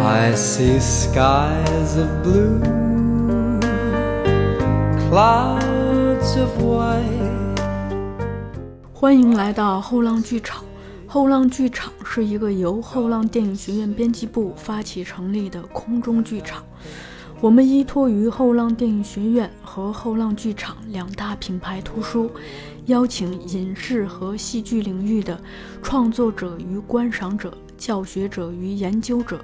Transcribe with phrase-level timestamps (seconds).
[0.00, 2.60] I see skies of blue,
[5.10, 7.58] clouds of white.
[8.92, 10.64] 欢迎来到后浪剧场。
[11.08, 16.62] 后浪剧场是一个由后浪电影学院编辑部发起成立的空中剧场。
[17.40, 22.30] 我们依托于后浪电影学院和后浪剧场两大品牌图书，
[22.86, 25.40] 邀请影视和戏剧领域的
[25.82, 29.40] 创作者与观赏者、教学者与研究者。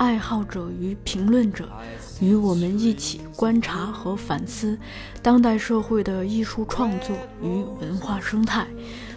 [0.00, 1.68] 爱好者与评论者
[2.22, 4.78] 与我们一起观察和反思
[5.20, 8.66] 当代社会的艺术创作与文化生态，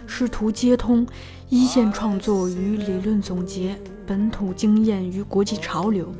[0.06, 1.06] 试图接通
[1.48, 3.74] 一线创作与理论总结、
[4.06, 6.14] 本土经验与国际潮流、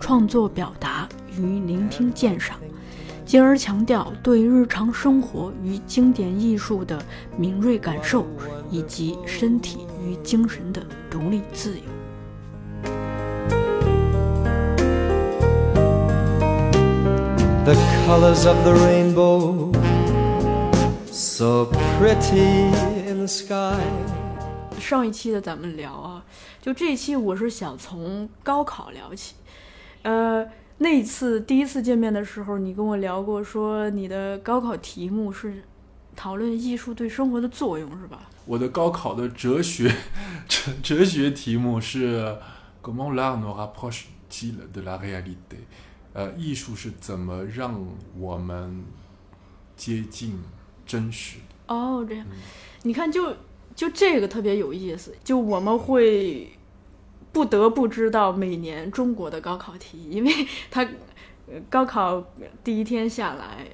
[0.00, 2.58] 创作表达与聆听鉴赏，
[3.24, 7.00] 进而强调对日常生活与经典艺术的
[7.36, 8.26] 敏锐感受，
[8.68, 11.84] 以及身体与精神的独立自由。
[17.68, 17.74] The
[18.06, 19.70] colors of the rainbow
[21.12, 21.66] so
[21.98, 22.72] pretty
[23.06, 23.78] in the sky
[24.80, 26.24] 上一期的咱们聊啊
[26.62, 29.34] 就这一期我是想从高考聊起
[30.00, 30.46] 呃
[30.78, 35.62] 那一次第一次见面的时候你跟我聊过说你的高考题目是
[36.16, 39.94] 讨论艺术对生活的作用是吧我的高考的哲学
[40.48, 42.34] 哲哲学题目是
[42.82, 45.66] comment l'art nous rapproche-t-il de la réalité
[46.18, 47.86] 呃，艺术是怎么让
[48.18, 48.82] 我们
[49.76, 50.36] 接近
[50.84, 51.36] 真实？
[51.68, 52.26] 哦，这样，
[52.82, 53.36] 你看，就
[53.76, 55.14] 就这个特别有意思。
[55.22, 56.50] 就我们会
[57.30, 60.32] 不得不知道每年中国的高考题，因为
[60.72, 60.84] 它
[61.70, 62.20] 高考
[62.64, 63.68] 第一天下来，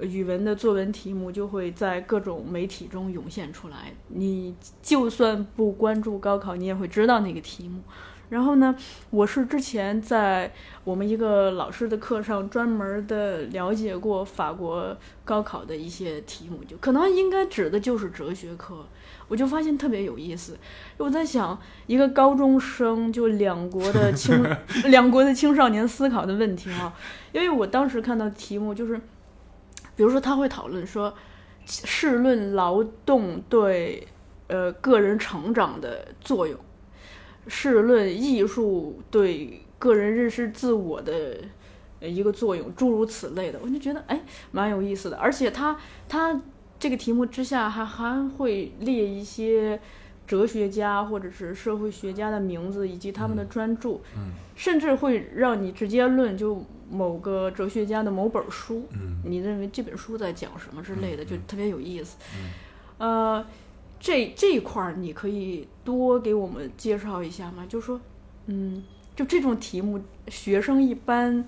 [0.00, 3.94] 语文的作文题目就会在各种媒体中涌现出来。
[4.08, 7.80] 你就算不关注高考，你也会知道那个题目。
[8.30, 8.74] 然后呢，
[9.10, 10.52] 我是之前在
[10.84, 18.86] 我们一个老师的课上专门的了解过法国高考的一些题目，就可能应该指的就是哲学课，
[19.26, 20.56] 我就发现特别有意思。
[20.96, 24.42] 我在想，一个高中生就两国的青
[24.88, 26.94] 两国的青少年思考的问题啊，
[27.32, 28.96] 因为我当时看到题目就是，
[29.96, 31.12] 比如说他会讨论说，
[31.66, 34.06] 试论劳动对
[34.46, 36.56] 呃个人成长的作用。
[37.46, 41.38] 试论艺术对个人认识自我的
[42.00, 44.20] 一个作用，诸如此类的，我就觉得哎，
[44.52, 45.16] 蛮有意思的。
[45.16, 45.76] 而且他
[46.08, 46.40] 他
[46.78, 49.80] 这个题目之下还还会列一些
[50.26, 62.50] 哲学家或者是社会学家的名字以及他们的专著，嗯，甚至会让你直接论就某个哲学家的某本书，嗯，你认为这本书在讲什么之类的，就特别有意思，嗯，
[62.98, 63.46] 呃。
[64.00, 67.66] 这这一块儿你可以多给我们介绍一下吗？
[67.68, 68.00] 就说，
[68.46, 68.82] 嗯，
[69.14, 71.46] 就这种题目，学生一般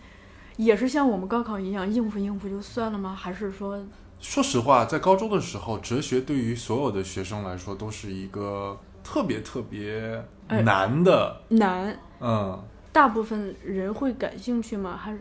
[0.58, 3.14] 也是像我们高考一样应付应付就算了吗？
[3.18, 3.82] 还是说，
[4.20, 11.98] 说实话，在高中的时候，哲学对于所有的学生来说都是一个特别特别难的难。
[12.20, 14.94] 嗯，大部分人会感兴趣吗？
[14.94, 15.18] 还是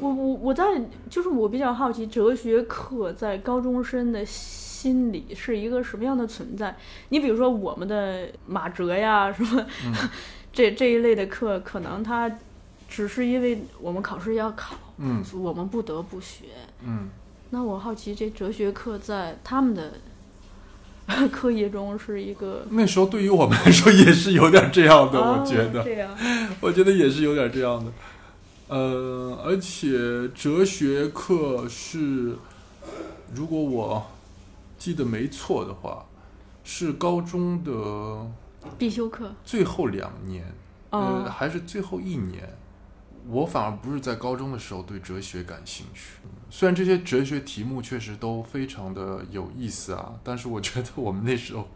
[0.00, 0.64] 我我我在
[1.08, 4.26] 就是我比较好奇，哲学课在高中生的。
[4.82, 6.76] 心理是一个什么样的存在？
[7.10, 9.64] 你比如说我们的马哲呀， 什么
[10.52, 12.28] 这这一类的课，可能它
[12.88, 16.46] 只是因为我们考试要考，嗯，我们不得不学，
[16.84, 17.08] 嗯。
[17.50, 19.92] 那我好奇，这哲学课在他们的
[21.30, 22.66] 课业中是一个？
[22.70, 26.10] 那时候对于我们来说也是有点这样的，我觉得，这样，
[26.60, 27.92] 我觉得也是有点这样的。
[28.66, 32.34] 呃，而且哲学课是，
[33.36, 34.06] 如果我。
[34.82, 36.04] 记得没错的话，
[36.64, 38.28] 是高中的
[38.76, 40.44] 必修课，最后两年，
[40.90, 42.42] 呃，还是最后一年。
[43.28, 46.14] 我反而不是在高中的时候对哲学感兴趣，
[46.50, 51.68] 虽然这些哲学题目确实都非常的有意思啊，但是我觉得我们那时候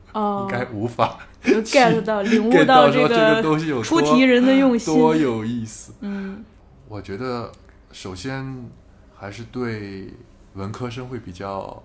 [0.43, 5.93] 应该无法 get 到领悟到这个东西有出题人的用心，多有意思。
[6.02, 6.44] 嗯，
[6.88, 7.52] 我觉得
[7.93, 8.69] 首先
[9.14, 10.12] 还是对
[10.55, 11.81] 文科生会比较。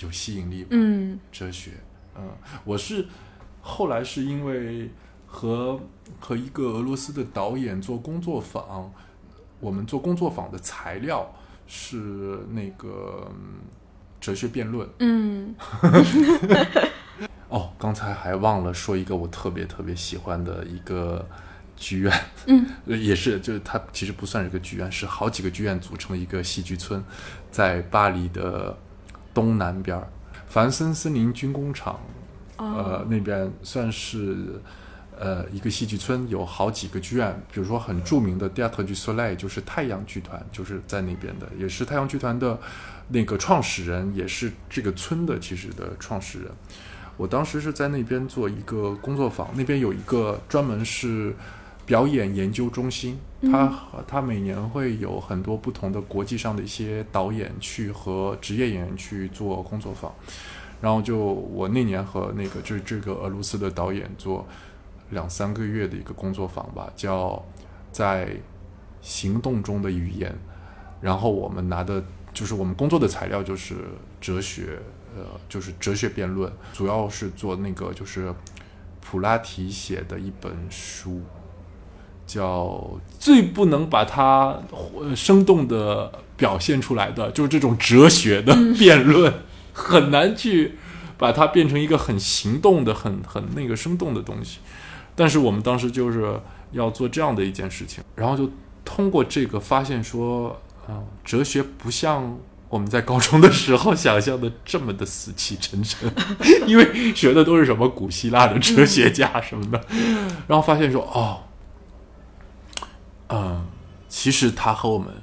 [0.00, 1.72] 有吸引力，嗯，哲学，
[2.16, 2.30] 嗯，
[2.64, 3.06] 我是
[3.60, 4.90] 后来是因为
[5.26, 5.80] 和
[6.20, 8.92] 和一个俄罗斯的导演做工作坊，
[9.58, 11.34] 我们做工作坊的材料
[11.66, 13.28] 是那个
[14.20, 15.54] 哲学辩论，嗯，
[17.48, 21.28] 哦，刚才还忘了说一个我特别特别喜欢的一个
[21.76, 27.02] 剧院，嗯， 也是，就是它其实不算是个剧院，是好几个剧院组成一个戏剧村，
[27.50, 28.78] 在巴黎的。
[29.38, 30.04] 东南边儿，
[30.48, 32.00] 凡森森林军工厂，
[32.56, 34.60] 呃，那边算是
[35.16, 42.58] 呃，一个戏剧村有好几个剧院，比如说很著名的 Théâtre du Soleil，就是太阳剧团，就是在那边的，也是太阳剧团的
[43.06, 46.50] 那个创始人，也是这个村的其实的创始人。
[47.16, 51.32] 我当时是在那边做一个工作坊，那边有一个专门是
[51.88, 53.18] 表演研究中心，
[53.50, 53.72] 他
[54.06, 60.14] 他每年会有很多不同的国际上的一些导演去和职业演员去做工作坊，
[60.80, 64.46] 然后就我那年和那个就是这个俄罗斯的导演做。
[65.10, 67.42] 两三个月的一个工作坊吧，叫
[67.90, 68.36] 在
[69.00, 70.36] 行动中的语言。
[71.00, 72.04] 然后我们拿的
[72.34, 73.76] 就是我们工作的材料，就是
[74.20, 74.78] 哲学，
[75.16, 78.30] 呃，就是哲学辩论，主要是做那个就是
[79.00, 81.22] 普拉提写的一本书，
[82.28, 82.88] 叫
[83.18, 84.56] 最不能把它
[85.16, 89.32] 生动的表现出来的，就是这种哲学的辩论，
[89.72, 90.76] 很难去
[91.16, 94.58] 把它变成一个很行动的、很很那个生动的东西。
[95.16, 96.38] 但是我们当时就是
[96.70, 98.48] 要做这样的一件事情，然后就
[98.84, 102.38] 通过这个发现说，啊，哲学不像
[102.68, 106.08] 我们在高中的时候想象的这么的死气沉沉，
[106.68, 109.84] 因为学的都是什么古希腊的哲学家什么的，
[110.46, 111.40] 然后发现说，哦，
[113.28, 113.64] 嗯，
[114.08, 115.14] 其实它和我们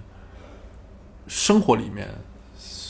[1.28, 2.08] 生活里面。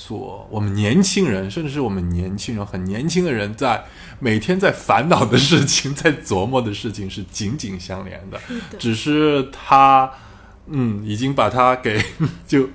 [0.07, 3.83] 所我们年轻人，甚至是我们年轻人很年轻的人，在
[4.19, 8.39] 每天在烦恼的事情，在琢磨的事情是紧紧相连的。
[8.77, 10.11] 只是他，
[10.67, 11.99] 嗯，已经把它给
[12.45, 12.69] 就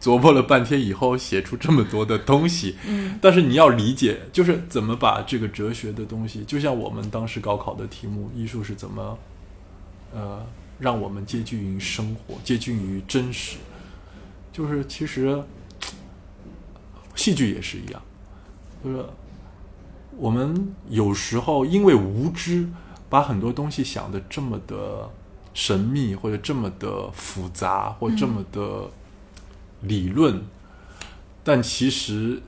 [0.00, 2.76] 琢磨了半天以后，写出这么多的东西。
[2.86, 9.18] 嗯，但是你要理解，就是怎么把这个哲学的东西，就像我们当时高考的题目，艺术是怎么，
[10.14, 10.46] 呃，
[10.78, 13.56] 让我们接近于生活，接近于真实。
[14.52, 15.42] 就是其实。
[17.14, 18.02] 戏剧也是一样，
[18.84, 19.02] 就是
[20.18, 22.68] 我们有时候因为无知，
[23.08, 25.10] 把很多东西想的这么的
[25.54, 28.90] 神秘，或者这么的复杂，或这么的
[29.80, 30.44] 理论，
[31.42, 32.42] 但其实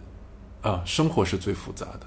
[0.60, 2.06] 啊，生活是最复杂的。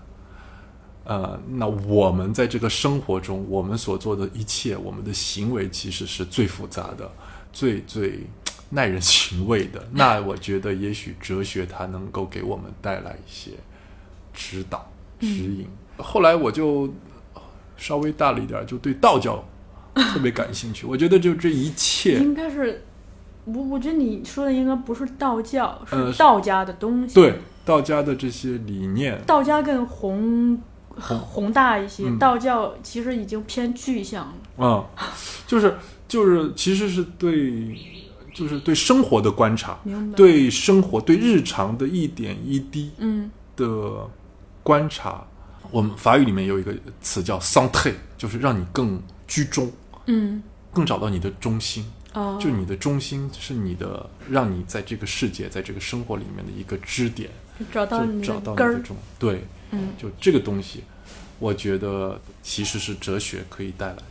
[1.04, 7.12] 呃，那我们在这个生活中，我们所做的一切，我们的行为，其实是最复杂的，
[7.54, 8.20] 最最。
[8.74, 13.52] 耐人寻味的， 那我觉得也许哲学它能够给我们带来一些
[14.34, 14.90] 指导、
[15.20, 15.68] 指引。
[15.98, 16.90] 后来我就
[17.76, 19.44] 稍微大了一点，就对道教
[19.94, 20.86] 特别感兴趣。
[20.86, 22.86] 我觉得就这一切，应该是
[23.44, 27.14] 我我觉得你说的应该不是道教，是道家的东西。
[27.14, 30.58] 对，道家的这些理念，道家更宏
[31.00, 34.34] 宏大一些，道教其实已经偏具象了。
[34.58, 34.86] 嗯，
[35.48, 35.78] 就是
[36.08, 37.78] 就是，其实是对。
[38.34, 39.78] 就是对生活的观察，
[40.16, 44.10] 对生活、对日常的一点一滴嗯的
[44.64, 45.22] 观察。
[45.70, 48.98] 我们法语里面有一个词叫 s a n t e 就是让你更
[49.28, 49.70] 居中，
[50.06, 50.42] 嗯，
[50.72, 51.86] 更找到你的中心。
[52.14, 57.30] 哦，就你的中心是你的，让你在这个世界、在这个生活里面的一个支点，
[57.74, 58.82] 找到你的根儿。
[59.20, 60.84] 对，嗯，就这个东西，
[61.40, 64.04] 我觉得其实是哲学可以带来的。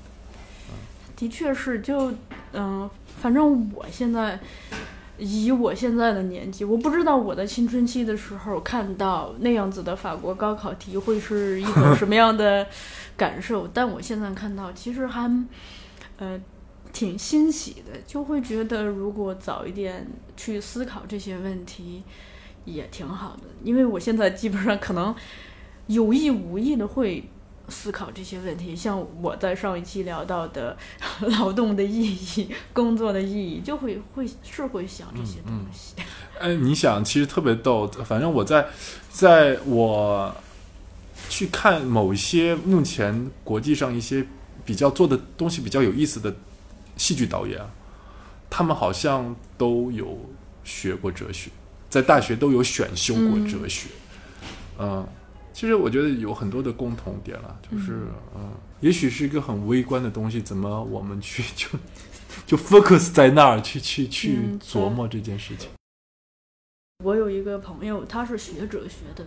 [1.17, 2.13] 的确是，就
[2.53, 2.89] 嗯。
[3.21, 4.41] 反正我现在
[5.19, 12.67] 以我现在的年纪，我不知道我的青春期的时候看到那样子的法国高考题会是一种什么样的
[13.19, 13.69] 感受。
[13.69, 15.47] 但我现在看到，其实还
[16.17, 16.41] 呃
[16.95, 22.03] 挺欣喜的，就会觉得如果早一点去思考这些问题
[22.65, 23.43] 也挺好的。
[23.63, 25.15] 因为我现在基本上可能
[25.95, 27.25] 有意无意的会。
[27.73, 30.77] 思考这些问题，像我在上一期聊到的
[31.21, 35.95] 劳动的意义、工作的意义，就会会是会想这些东西。
[36.41, 37.87] 哎，你想，其实特别逗。
[38.05, 38.67] 反正我在
[39.09, 40.35] 在我
[41.29, 44.27] 去看某一些目前国际上一些
[44.65, 46.35] 比较做的东西比较有意思的
[46.97, 47.57] 戏剧导演，
[48.51, 50.19] 他们好像都有
[50.65, 51.53] 学过哲学，
[51.89, 53.91] 在大学都有选修过哲学。
[54.81, 55.07] 嗯。
[55.61, 57.99] 其实我觉得有很多的共同点了，就是
[58.35, 58.51] 嗯，
[58.81, 61.69] 也许是一个很微观的东西，怎么我们去 就
[62.47, 65.69] 就 focus 在那儿去去去琢磨这件事情。
[67.05, 69.27] 我有一个朋友，他是学哲学的，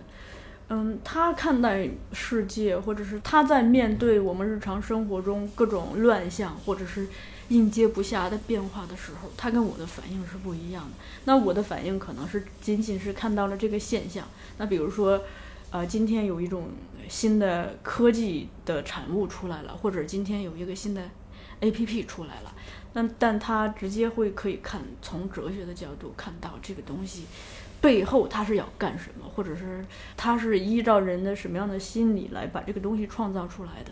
[0.69, 7.07] 嗯，他看待世界，或者是他在面对我们日常生活中各种乱象，或者是
[7.49, 10.91] 应接不暇的变化的时候，他跟我的反应是不一样的。
[11.25, 15.21] 那我的反应可能是仅仅是看到了这个现象，那比如说。
[15.73, 16.69] 呃，今天有一种
[17.09, 21.01] 新的科技的产物出来了，或者今天有一个新的
[21.61, 22.53] A P P 出来了，
[22.93, 27.25] 那但他直接会可以看从哲学的角度看到这个东西
[27.81, 29.83] 背后它是要干什么，或者是
[30.15, 33.91] 它是依照人的什么样的心理来把这个东西创造出来的。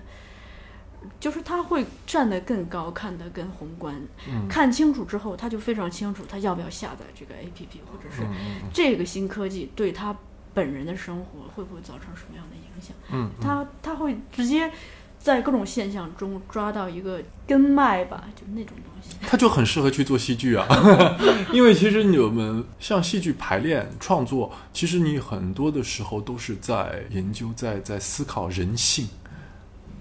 [1.19, 4.47] 就是他会站得更高，看得更宏观，嗯。
[4.47, 10.15] 看清楚之后，他就非常清楚他要不要下载这个 APP，或者是嗯这个新科技对他
[10.53, 12.95] 本人的生活会不会造成什么样的影响。
[13.11, 14.71] 嗯，他他会直接
[15.19, 19.15] 在各种现象中抓到一个根脉吧，就那种东西。
[19.27, 20.65] 他就很适合去做戏剧啊，
[21.53, 29.07] 因为其实你们像戏剧排练创作，其实你很多的时候都是在研究，在在思考人性，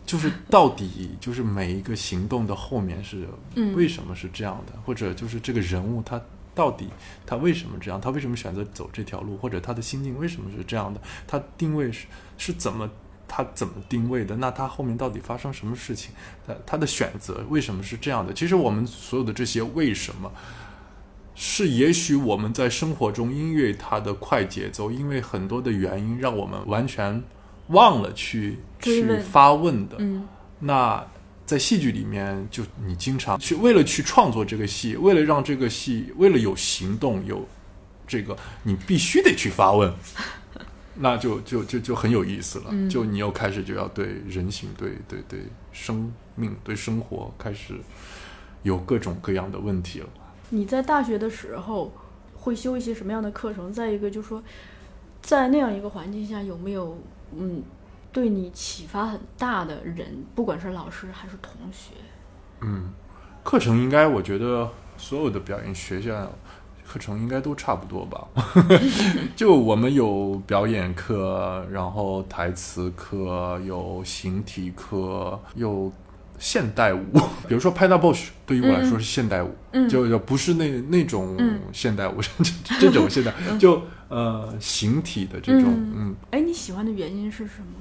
[0.07, 6.21] 就是到底就是每一个行动的后面是嗯为什么是这样的，或者就是这个人物他
[6.61, 6.89] 到底
[7.25, 12.91] 他为什么这样，他为什么选择走这条路，或者他的心境为什么是这样的，他定位是是怎么。
[13.33, 14.35] 他怎么定位的？
[14.39, 16.13] 那他后面到底发生什么事情？
[16.45, 18.33] 他他的选择为什么是这样的？
[18.35, 20.33] 其实我们所有的这些为什么，
[21.37, 27.23] 是也许我们在生活中，因为它的快节奏，因为很多的原因，让我们完全
[27.69, 29.95] 忘了去去发问的。
[30.01, 30.27] 嗯
[30.59, 31.07] 那
[31.51, 37.45] 在戏剧里面，就你经常去为了去创作这个戏，为了让这个戏，为了有行动，有
[38.07, 39.93] 这个，你必须得去发问。
[40.95, 45.41] 那就就就就很有意思了，嗯就你又开始就要对人性、对对对
[45.73, 47.75] 生命、对生活开始
[48.63, 50.09] 有各种各样的问题了。
[50.51, 51.93] 你在大学的时候
[52.37, 53.73] 会修一些什么样的课程？
[53.73, 54.41] 再一个就是说，
[55.21, 56.97] 在那样一个环境下，有没有
[57.37, 57.61] 嗯
[58.13, 61.95] 对你启发很大的人，不管是老师还是同学？
[62.61, 62.91] 嗯，
[63.43, 66.31] 课程应该我觉得所有的表演学校
[66.87, 68.27] 课程应该都差不多吧。
[69.37, 75.93] 就我们有表演课，然后台词课，有形体课，有
[76.39, 77.05] 现代舞，
[77.47, 82.21] 比如说 p a d a b o s h 对于我来说是现代舞，嗯就就不是那那种嗯现代舞，
[82.65, 87.80] 这这种现代，就呃形体的这种，嗯嗯哎，你喜欢的原因是什么？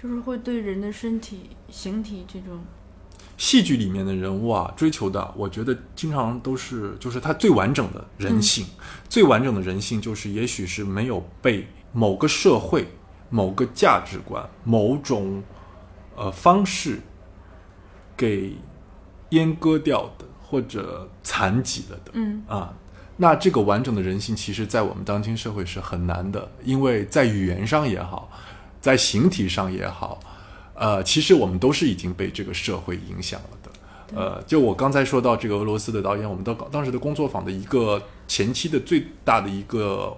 [0.00, 2.60] 就是会对人的身体、形体这种，
[3.36, 8.64] 戏剧里面的人物啊，追求的，我觉得经常都是就是他最完整的人性，
[9.08, 12.88] 最完整的人性就是也许是没有被某个社会、
[13.28, 15.42] 某个价值观、某种
[16.16, 17.00] 呃方式
[18.16, 18.54] 给
[19.30, 22.12] 阉割掉的，或者残疾了的。
[22.14, 22.74] 嗯啊，
[23.18, 28.30] 那这个完整的人性，其实在我们当今社会是很难的，因为在语言上也好，
[28.80, 30.18] 在形体上也好，
[30.74, 33.70] 呃，其实我们都是已经被这个社会影响了的。
[34.12, 40.16] 呃，就我刚才说到这个俄罗斯的导演，我们当当时的工作坊的一个前期的最大的一个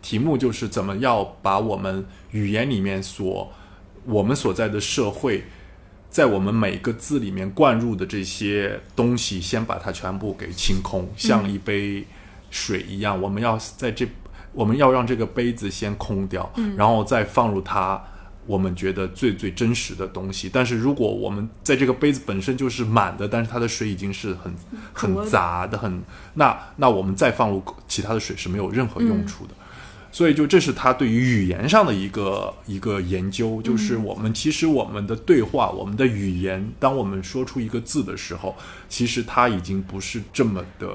[0.00, 3.50] 题目，就是怎么要把我们语言里面所
[4.04, 5.42] 我们所在的社会，
[6.08, 12.06] 在我们每个字里面灌入的这些东西，先把它全部给清空，像一杯
[12.50, 14.06] 水一样，我们要在这，
[14.52, 18.02] 我们要让这个杯子先空掉，然后再放入它。
[18.46, 24.54] 我们觉得最最真实的东西，但是如果我们在这个杯子本身就是满的，但是它的水已经是很
[24.94, 26.02] 很杂的，很
[26.32, 29.52] 那那我们再放入其他的水是没有任何用处的。
[30.10, 38.56] 所以就这是他对于语言上的一个一个研究，就是我们其实我们的对话，我们的语言，当我们说出一个字的时候，
[38.88, 40.88] 其实它已经不是这么的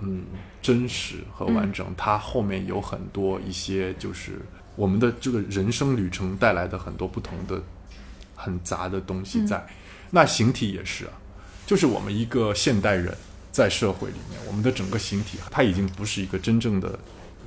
[0.00, 0.22] 嗯
[0.62, 4.38] 真实和完整，它后面有很多一些就是
[4.76, 7.60] 我们的这个人生旅程带来的很多不同的
[8.34, 9.66] 很杂的东西在。
[10.10, 11.12] 那形体也是啊，
[11.66, 13.14] 就是我们一个现代人
[13.50, 16.98] 在社会里面，我们的整个形体，它已经不是一个真正的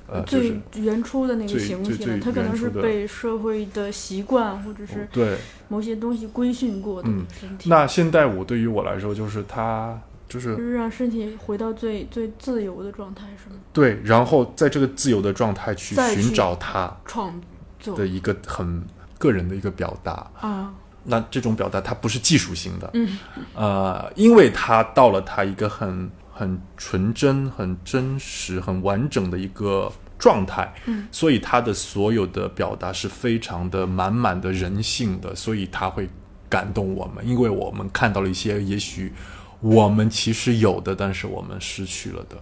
[0.08, 5.38] 呃，就是最原初的那个形体了，它可能是被社会的习惯或者是对。
[5.68, 7.26] 某些东西规训过的嗯
[7.66, 13.56] 那现代舞对于我来说，就是它就是就是让身体回到最最自由的状态，是吗？
[13.72, 17.34] 对，然后在这个自由的状态去寻找他创
[17.80, 18.84] 作的一个很
[19.18, 20.30] 个人的一个表达。
[20.40, 23.20] 啊，那这种表达它不是技术性的，嗯
[23.54, 36.10] 呃，因为它到了它一个很很纯真、很真实、很完整的一个状态，嗯所以它的所有的表达是非常的满满的人性的，所以它会
[36.50, 39.14] 感动我们，因为我们看到了一些也许
[39.62, 42.38] 我们其实有的，但是我们失去了的。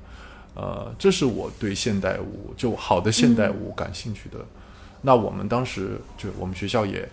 [0.55, 4.37] 呃，这是我对现代舞就好的现代舞感兴趣的。
[5.01, 7.09] 那我们当时就我们学校也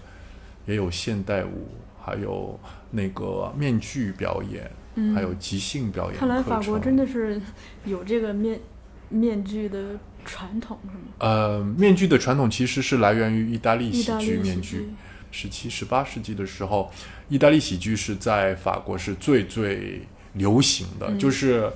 [0.66, 1.69] 也有现代舞，
[2.02, 2.59] 还有
[2.90, 6.19] 那个面具表演，嗯还有即兴表演。
[6.19, 7.40] 看来法国真的是
[7.85, 8.61] 有这个面
[9.09, 11.04] 面具的传统，是吗？
[11.21, 14.88] 呃，面具的传统其实是来源于意大利喜剧面具剧。
[15.30, 16.90] 十七、十八世纪的时候，
[17.28, 20.02] 意大利喜剧是在法国是最最
[20.34, 21.70] 流行的，嗯就是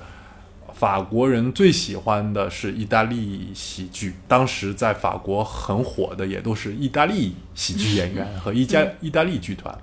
[0.72, 4.14] 法国人最喜欢的是意大利喜剧。
[4.26, 9.76] 当时在法国很火的也都是意大利喜剧演员和一家、 意大利剧团。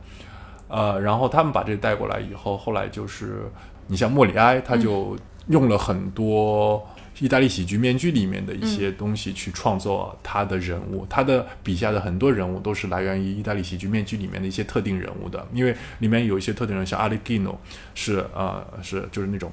[0.68, 3.50] 呃，然后他们把这带过来以后，后来就是
[3.88, 6.86] 你像莫里埃，他就用了很多
[7.20, 17.60] 意大利喜剧面具里面的一些东西去创作他的人物，他的笔下的很多人物都是来源于意大利喜剧面具里面的一些特定人物的，因为里面有一些特定人，像阿里基诺
[17.94, 19.52] 是呃是就是那种。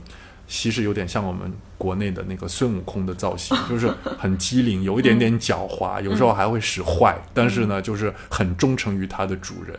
[0.51, 3.87] 其实有点像我们国内的那个孙悟空的造型， 就是
[4.19, 9.79] 很机灵，有一点点狡猾，有时候还会使坏，但是呢，就是很忠诚于他的主人。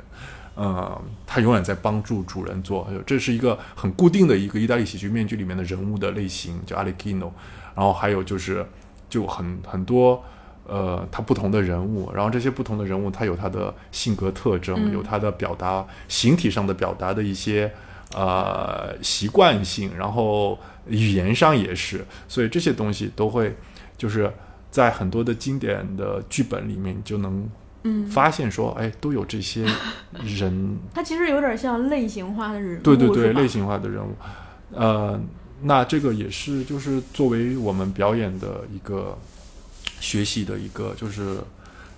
[0.53, 7.33] 呃，他永远在帮助主人做，这是一个很固定的一个意大利喜剧面具里面的人物的类型，叫阿里基诺。
[7.79, 8.65] 然后还有就是
[9.09, 10.21] 就很很多
[10.67, 17.71] 呃，他不同的人物，然后这些不同的人物，他有他的性格特征，有他的表达形体上的表达的一些。
[18.15, 20.57] 呃，习惯性，然后
[20.87, 23.55] 语言上也是，所以这些东西都会，
[23.99, 24.33] 就是
[24.71, 27.47] 在很多的经典的剧本里面就能，
[27.83, 29.63] 嗯，发现说，哎，都有这些
[30.23, 30.75] 人。
[30.91, 34.15] 他其实有点像类型化的人物，对对对，类型化的人物。
[34.73, 35.21] 呃，
[35.61, 39.17] 那这个也是，就是作为我们表演的一个
[39.99, 41.37] 学习的一个，就是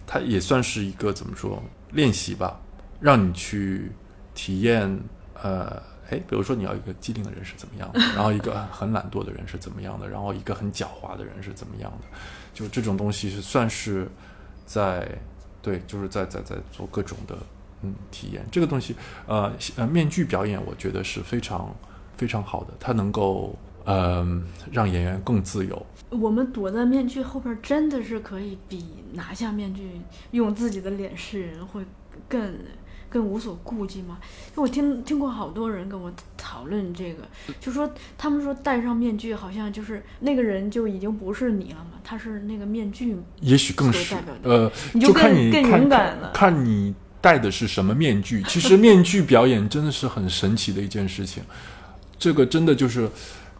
[0.05, 2.59] 它也算是一个怎么说练习吧，
[2.99, 3.91] 让你去
[4.33, 4.99] 体验，
[5.41, 5.81] 呃。
[6.11, 12.07] 哎，比如说你要一个机灵的人是怎么样的，然后一个很懒惰的人是怎么样的，然后一个很狡猾的人是怎么样的，
[12.53, 14.09] 就这种东西是算是
[14.65, 15.07] 在
[15.61, 17.37] 对，就是在在在做各种的
[17.81, 18.45] 嗯体验。
[18.51, 18.93] 这个东西
[19.25, 21.73] 呃呃面具表演，我觉得是非常
[22.21, 25.83] 非常好的，它能够嗯让演员更自由。
[26.11, 29.89] 我们躲在面具后边，真的是可以比拿下面具
[30.29, 31.83] 用自己的脸示人会
[32.29, 32.53] 更。
[33.13, 34.17] 更无所顾忌吗？
[34.55, 37.23] 就我听听过好多人跟我讨论这个，
[37.59, 48.41] 就说他们说戴上面具好像就是那个人就已经不是你了嘛，他是那个面具，也许更是呃，你就看你更勇敢了，看你戴的是什么面具。
[48.43, 51.43] 其实面具表演真的是很神奇的一件事情，
[52.21, 53.09] 这个真的就是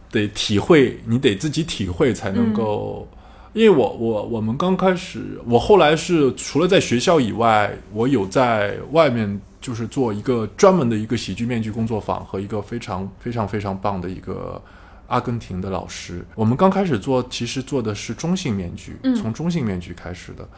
[0.08, 3.08] 得体会，你得自己体会才能够。
[3.54, 14.62] 因为我我我们刚开始，我后来是除了在学校以外，我有在外面就是做一个专门的一个喜剧面具工作坊和一个非常非常非常棒的一个
[15.08, 16.24] 阿根廷的老师。
[16.36, 20.48] 我们刚开始做，其实做的是中性面具，从中性面具开始的。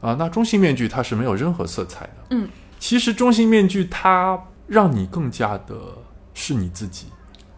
[0.00, 2.12] 啊，那中性面具它是没有任何色彩的。
[2.30, 2.46] 嗯，
[2.78, 5.74] 其实中性面具它让你更加的
[6.34, 7.06] 是你自己。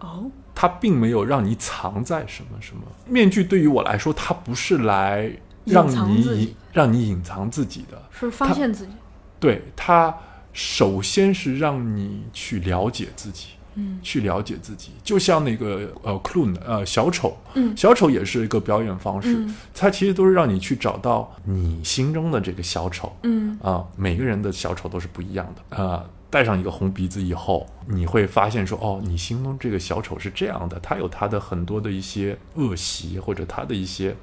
[0.06, 0.30] 哦。
[0.54, 2.82] 它并没有让你藏在什么什么。
[3.06, 5.30] 面具，对于我来说，它不是来
[5.66, 8.92] 让你让你隐藏自己的，是发现自己。
[9.38, 10.14] 对它，
[10.54, 14.92] 首先是让你去了解自己，嗯，去了解自己。
[15.04, 23.58] 就像那个呃，clown，呃，小丑，嗯，小丑也是一个表演方式，它其实都是让你去找到你心中的这个小丑，嗯。
[23.62, 26.02] 啊，每个人的小丑都是不一样的，啊。
[26.36, 34.14] 戴上一个红鼻子以后，你会发现说，哦，你心中这个小丑是这样的，他有他的很多的一些恶习，或者他的一些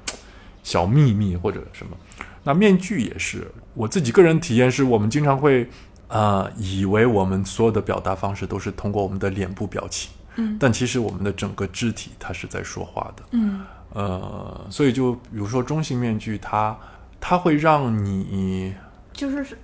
[0.62, 1.96] 小秘密，或者什么。
[2.44, 5.68] 那面具也是，我自己个人体验是，我们经常会
[6.06, 16.78] 啊，以为我们所有的表达方式都是通过我们的脸部表情，嗯，但其实我们的整个肢体它是在说话的，嗯，呃，所以就比如说中性面具，它
[17.20, 18.72] 它会让你
[19.12, 19.58] 就是。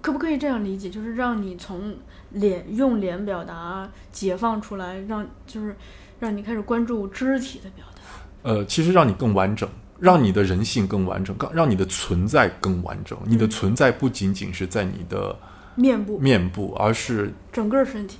[0.00, 1.94] 可不可以这样理解，就是让你从
[2.30, 5.74] 脸用脸表达解放出来，让就是
[6.18, 8.50] 让你开始关注肢体的表达。
[8.50, 13.18] 呃，其实让你更完整，让你的人性更完整，更让你的存在更完整。
[13.24, 15.36] 你的存在不仅仅是在你的
[15.74, 18.18] 面部，面部，而是整个身体，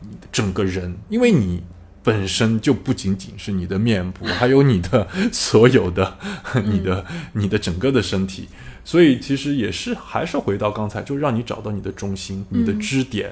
[0.00, 1.62] 你的整个人，因为你
[2.02, 6.16] 本身就不仅仅是你的面部，还有你的所有的
[6.64, 8.48] 你的你的整个的身体。
[8.88, 13.30] 所以其实也是，还是回到刚才，就让你找到你的中心，你的支点，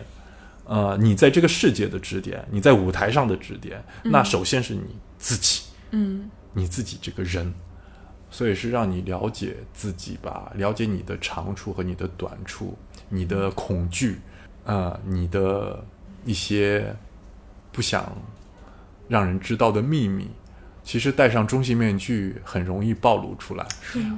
[0.66, 4.82] 呃，你在这个世界的支点，你在舞台上的支点，那首先是你
[5.16, 7.54] 自己，嗯，你自己这个人，
[8.30, 12.76] 所以是让你了解自己吧，了解你的长处和你的短处，
[13.08, 14.18] 你的恐惧，
[14.64, 15.82] 呃，你的
[16.26, 16.94] 一些
[17.72, 18.14] 不想
[19.08, 20.28] 让人知道的秘密，
[20.84, 23.66] 其实戴上中性面具很容易暴露出来。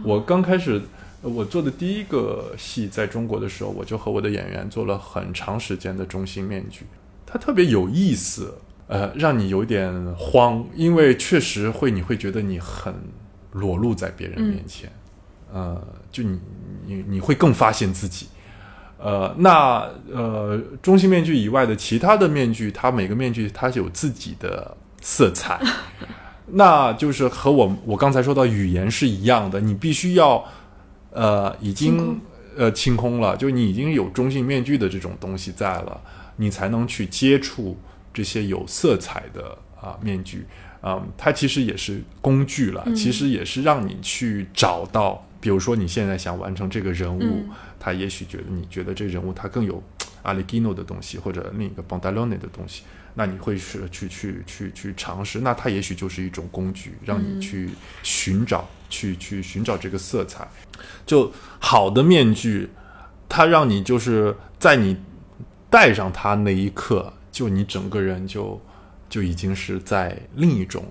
[0.03, 0.83] 我刚开始。
[1.21, 6.87] 我做的第一个戏在中国的时候，我就和我的演员做了很长时间的中心面具，
[7.27, 8.55] 它特别有意思，
[8.87, 12.95] 呃，让你有点慌，因为确实会你会觉得你很
[13.51, 14.89] 裸露在别人面前，
[15.53, 16.39] 呃，就你
[16.87, 18.29] 你你会更发现自己，
[18.97, 25.61] 呃，那呃中性面具以外的其他的面具，它每个面具它有自己的色彩，
[26.47, 30.45] 那就是和我我刚才说到语言是一样的，你必须要。
[31.11, 32.21] 呃，已经
[32.57, 36.01] 呃清空了，就你已经有中性面具的这种东西在了，
[36.37, 37.77] 你才能去接触
[38.13, 40.47] 这些有色彩的啊面具。
[40.83, 47.49] 嗯，它其实也是工具了，其实也是让你去找到，比如说你现在想完成这个人物，嗯。
[47.81, 49.81] 他也许觉得你觉得这人物他更有
[50.23, 52.83] 阿里吉诺的东西，或者另一个 Bondalone 的东西，
[53.15, 57.71] 那你会是去去去去尝试，那它也许就是一种工具，让你去
[58.03, 60.49] 寻找，去去寻找这个色彩。
[61.05, 62.69] 就好的面具，
[63.29, 64.97] 它让你就是在你
[65.71, 68.61] 戴上它那一刻，就你整个人就
[69.09, 70.85] 就已经是在另一种，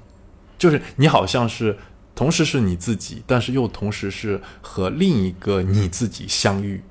[0.57, 1.77] 就是你好像是
[2.15, 6.81] 同时是你自己，但是又同时是和另一个你自己相遇。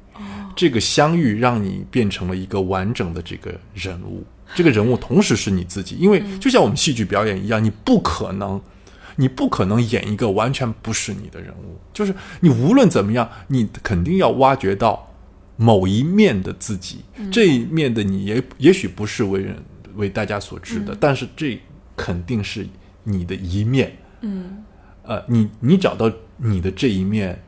[0.54, 8.58] 这个相遇让你变成了一个完整的这个人物，这个人物同时是你自己，因为就像我们戏剧表演一样，你不可能，
[9.16, 15.12] 你不可能演一个完全不是你的人物，就是你无论怎么样，你肯定要挖掘到
[15.56, 16.98] 某一面的自己，
[17.32, 19.56] 这一面的你也也许不是为人
[19.96, 21.58] 为大家所知的，但是这
[21.96, 22.66] 肯定是
[23.02, 24.62] 你的一面，嗯。
[25.08, 27.40] 呃，你你找到你的这一面，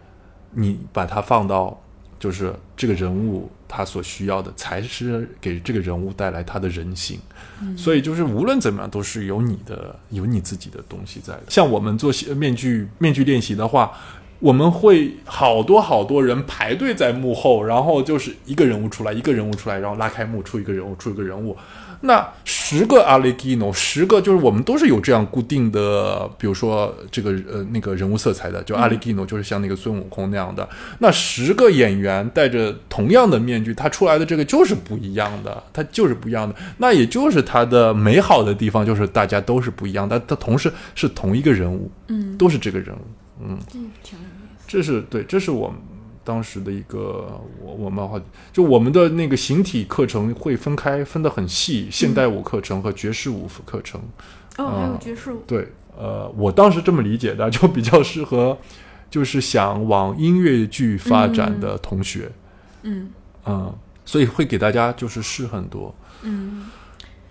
[0.52, 1.82] 你把它放到
[2.18, 7.18] 就是这个人物他所需要的，才是给这个人物带来他的人性。
[7.76, 11.44] 所以就是无论怎么样，都是有你的有你自己的东西在的。
[11.48, 13.92] 像我们做戏面具面具练习的话。
[14.40, 21.56] 我们会好多好多人排队在幕后，然后就是一个人物出来，一个人物出来，然后拉开幕出一个人物，出一个人物。
[22.00, 30.68] 那十个阿雷基诺，十个就是我们都是有这样固定的，比如说这个呃那个人物色彩的，就阿雷基诺就是像那个孙悟空那样的。
[31.00, 36.54] 那十个演员戴着同样的面具，他出来的这个就是不一样的，他就是不一样的。
[36.76, 43.00] 那也就是他的美好的地方，就是大家都是不一样，但他同时是同一个人物，嗯，都是这个人物。
[43.40, 44.64] 嗯，嗯，挺有意思。
[44.66, 45.78] 这是对，这是我们
[46.24, 48.20] 当时的一个我我们好
[48.52, 54.00] 就我们的那个形体课程会分开分得很细，现代舞课程和爵士舞课程。
[54.58, 58.58] 哦，还有嗯爵士舞，对，呃，我当时这么理解的，就比较适合
[59.08, 62.30] 就是想往音乐剧发展的同学，
[62.82, 63.10] 嗯
[63.46, 63.74] 嗯，
[64.04, 66.66] 所以会给大家就是试很多嗯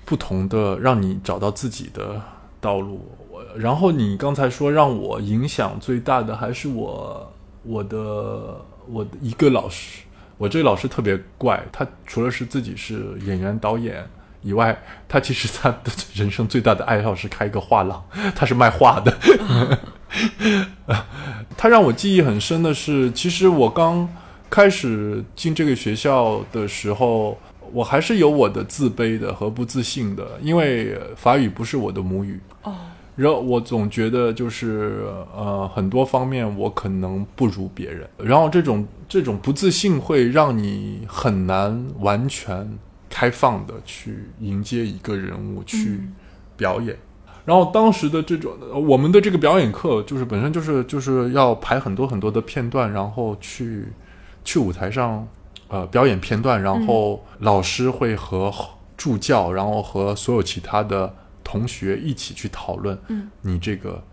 [0.05, 2.19] 不同的，让你找到自己的
[2.59, 3.11] 道路。
[3.55, 7.33] 然后你刚才说让我影响最大的还是我
[7.63, 10.01] 我的我的一个老师，
[10.37, 14.07] 我这个老师特别怪，他除了是自己是演员导演
[14.41, 18.03] 以外，他其实他的人生最大的爱好是开一个画廊，
[18.35, 19.17] 他是卖画的。
[21.57, 24.07] 他让我记忆很深的是，其实我刚
[24.49, 27.37] 开始进这个学校的时候，
[27.73, 32.39] 我还是有我的自卑的和不自信的，因为法语不是我的母语。
[32.63, 32.75] 哦，
[33.17, 35.03] 然后我总觉得就是
[35.35, 42.77] 呃很多方面我可能不如别人，然后这种这种不自信会让你很难完全
[43.09, 46.13] 开放的去迎接一个人物去嗯。
[46.55, 46.97] 表演。
[47.45, 53.85] 然后当时的这种呃我们的这个表演课就是本身就是就是要排很多很多的片段，然后去
[54.43, 55.27] 去舞台上
[55.67, 58.51] 呃表演片段，然后老师会和
[58.97, 61.13] 助教，然后和所有其他的
[61.49, 64.03] 同学一起去讨论，嗯，你这个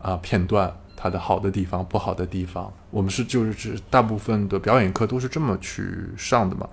[0.00, 6.68] 啊、片段它的好的地方、不好的地方，我们是就是指大部分的表演课都是这么去上的嘛。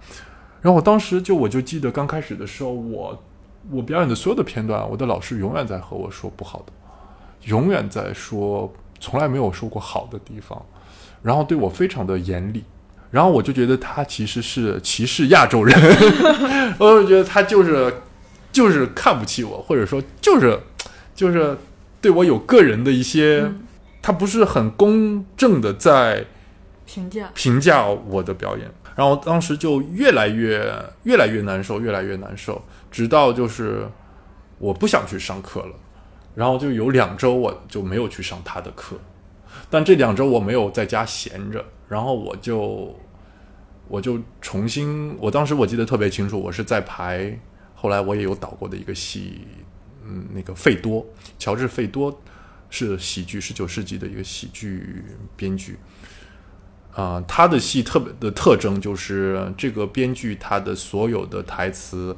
[0.63, 3.23] 然后我当时就我就记得刚开始的时候，我
[3.69, 6.73] 我表演的所有的片段，我的老师永远在和我说不好的，
[7.43, 10.59] 永远在说从来没有说过好的地方，
[11.21, 12.63] 然后对我非常的严厉。
[13.11, 15.75] 然后我就觉得他其实是歧视亚洲人，
[16.79, 17.91] 我就觉得他就是
[18.51, 20.59] 就是看不起我，或者说就是
[21.15, 21.57] 就是
[22.01, 23.65] 对我有个人的一些，嗯。
[24.01, 26.25] 他不是很公正的在
[26.85, 33.85] 评价，评价我的表演，然后当时就越来越越来越难受，越来越难受，直到就是
[34.57, 35.75] 我不想去上课了，
[36.33, 38.95] 然后就有两周我就没有去上他的课，
[39.69, 42.97] 但这两周我没有在家闲着，然后我就
[43.89, 47.37] 我就重新，我当时我记得特别清楚，我是在排，
[47.81, 49.47] 后来我也有导过的一个戏，
[50.03, 51.05] 嗯，那个费多，
[51.37, 52.21] 乔治费多
[52.69, 55.05] 是喜剧，十九世纪的一个喜剧
[55.37, 55.77] 编剧。
[56.93, 62.13] 啊、他的戏特别的特征就是这个编剧他的所有的台词，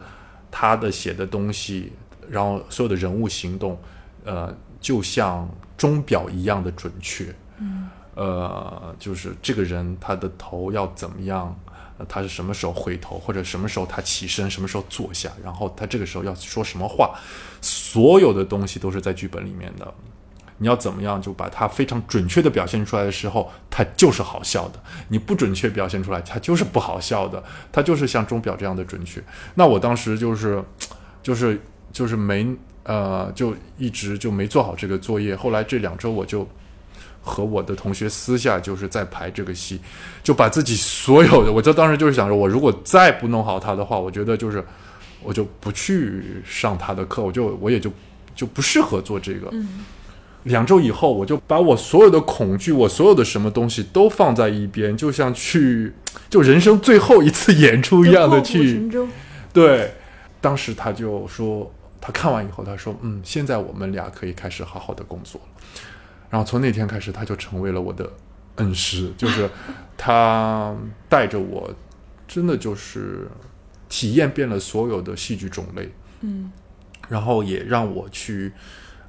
[0.50, 1.92] 他的写的东西，
[2.28, 3.80] 然后所有的人物行动，
[4.24, 5.48] 呃，就像
[5.78, 7.26] 钟表一样的准确。
[7.60, 11.71] 嗯呃，就是这个人他的头要怎么样，呃
[12.08, 17.14] 他是什么时候回头，或者什么时候他起身，什么时候坐下，然后他这个时候要说什么话，
[17.62, 19.94] 所有的东西都是在剧本里面的。
[20.58, 27.44] 你要怎么样就把它非常准确的表现出来的时候，它就是好笑的；你不准确表现出来，它就是不好笑的。
[27.72, 29.20] 它就是像钟表这样的准确。
[29.56, 30.64] 那我当时就是，
[31.24, 31.60] 就是
[31.92, 32.48] 就是没
[32.84, 35.36] 呃，就一直就没做好这个作业。
[35.36, 36.48] 后来这两周我就
[37.22, 39.80] 和我的同学私下就是在排这个戏，
[40.24, 44.64] 就把自己所有的，我就当时就是想着，我如果再不弄好他的话，我觉得就是
[45.24, 47.92] 我就不去上他的课，我就我也就
[48.36, 49.50] 就不适合做这个。
[49.52, 49.86] 嗯
[50.46, 55.94] 两周以后，我就把我所有的恐惧，我所有的什么东西都放在一边，就像去
[56.32, 58.90] 就人生最后一次演出一样的去。
[59.54, 59.94] 对，
[60.42, 65.48] 当时他就说，他看完以后，他说，嗯，现在我们俩可以开始好好的工作了。
[66.32, 68.12] 然后从那天开始，他就成为了我的
[68.56, 69.48] 恩师， 就是
[69.96, 70.76] 他
[71.08, 71.72] 带着我，
[72.28, 73.30] 真的就是
[73.88, 75.92] 体验遍了所有的戏剧种类，
[76.22, 76.52] 嗯
[77.08, 78.52] 然后也让我去。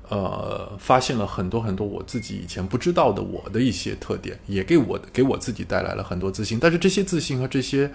[0.08, 6.58] 呃，发现了很多很多我自己以前不知道的我的一些特点，也给我给我自己带来了很多自信。
[6.60, 7.90] 但是这些自信和这些，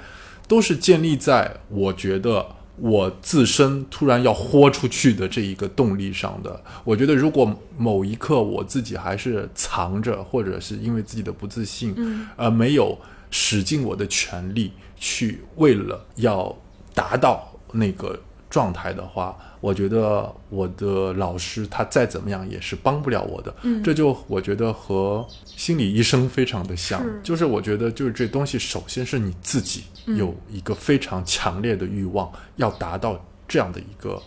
[0.47, 6.63] 都是建立在我觉得我自身突然要豁出去的这一个动力上的。
[6.83, 12.97] 我觉得如果某一刻我自己还是藏着，或者是因为自己的不自信，嗯呃，没有
[13.31, 16.55] 使尽我的全力去为了要
[16.93, 23.53] 达到那个状态的话，我觉得我的老师他再怎么样也是帮不了我的。
[23.63, 34.22] 嗯这就我觉得和心理医生非常的像，是就是我觉得就是这东西首先是你自己有一个非常强烈的欲望，要达到这样的一个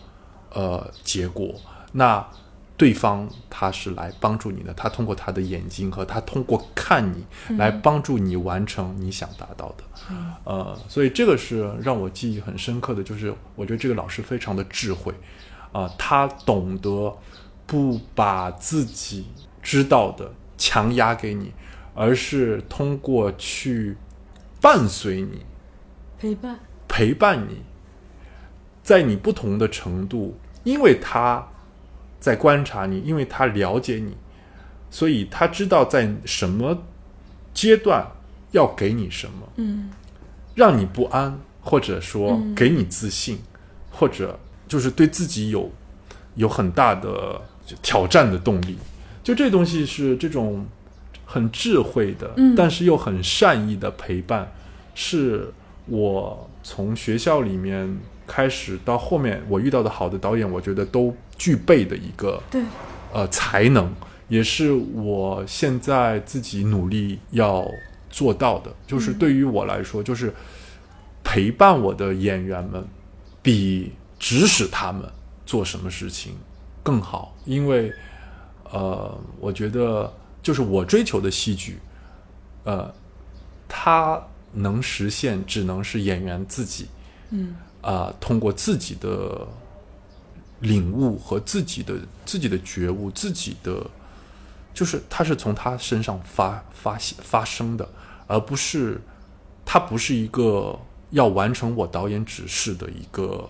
[0.51, 1.53] 呃结果，
[1.91, 2.25] 那
[2.77, 7.25] 对方他是来帮助你的，他通过他的眼睛和他通过看你
[7.57, 9.83] 来帮助你完成你想达到的。
[10.43, 15.13] 呃，所以这个是让我记忆很深刻的，就是我觉得这个老师非常的智慧。
[15.71, 17.17] 啊、他懂得
[17.65, 19.25] 不把自己
[19.61, 21.53] 知道的强压给你，
[21.93, 23.95] 而是通过去
[24.59, 25.45] 伴随你、
[26.21, 26.59] 陪伴。
[26.87, 27.63] 陪伴你，
[28.83, 31.47] 在你不同的程度，因为他
[32.19, 34.15] 在观察你，因为他了解你，
[34.91, 36.83] 所以他知道在什么
[37.55, 38.05] 阶段
[38.51, 39.49] 要给你什么。
[39.55, 39.89] 嗯
[40.53, 43.39] 让你不安，或者说嗯给你自信，
[43.89, 45.71] 或者就是对自己有
[46.35, 47.41] 有很大的
[47.81, 48.77] 挑战的动力。
[49.23, 50.67] 就这东西是这种
[51.25, 54.51] 很智慧的，嗯但是又很善意的陪伴，
[54.93, 55.51] 是
[55.85, 62.61] 我从学校里面开始到后面我遇到的好的导演，我觉得都具备的一个对，
[63.11, 63.91] 呃才能，
[64.27, 67.65] 也是我现在自己努力要
[68.09, 68.73] 做到的。
[68.87, 69.17] 就是嗯。
[69.17, 70.33] 对于我来说，就是
[71.23, 72.85] 陪伴我的演员们，
[73.41, 75.03] 比指使他们
[75.45, 76.35] 做什么事情
[76.83, 77.91] 更好，因为
[78.71, 81.77] 呃，我觉得就是我追求的戏剧，
[82.63, 82.93] 呃，
[83.67, 84.21] 它
[84.53, 86.87] 能实现，只能是演员自己。
[87.29, 89.47] 嗯啊、通过自己的
[90.59, 93.89] 领悟和自己的自己的觉悟，自己的
[94.71, 97.89] 就是他是从他身上发发发生的，
[98.27, 99.01] 而不是
[99.65, 103.49] 他不是一个要完成我导演指示的一个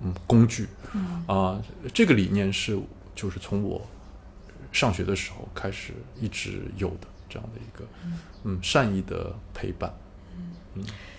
[0.00, 1.60] 嗯工具嗯啊、
[1.92, 2.78] 这个理念是
[3.16, 3.84] 就是从我
[4.70, 7.84] 上学的时候开始一直有的这样的一个
[8.44, 9.92] 嗯善意的陪伴。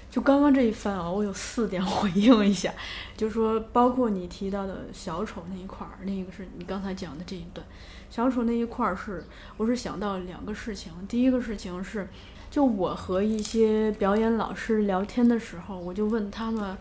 [0.10, 2.74] 就刚刚这一番啊，我有四点回应一下，
[3.18, 7.66] 就说包括你提到的小丑那一块儿，那个是你刚才讲的这一段，
[8.10, 9.26] 小丑那一块儿是
[9.58, 12.08] 我是想到两个事情，第一个事情是，
[12.50, 16.78] 就我和一些表演老师聊天的时候，我就问他们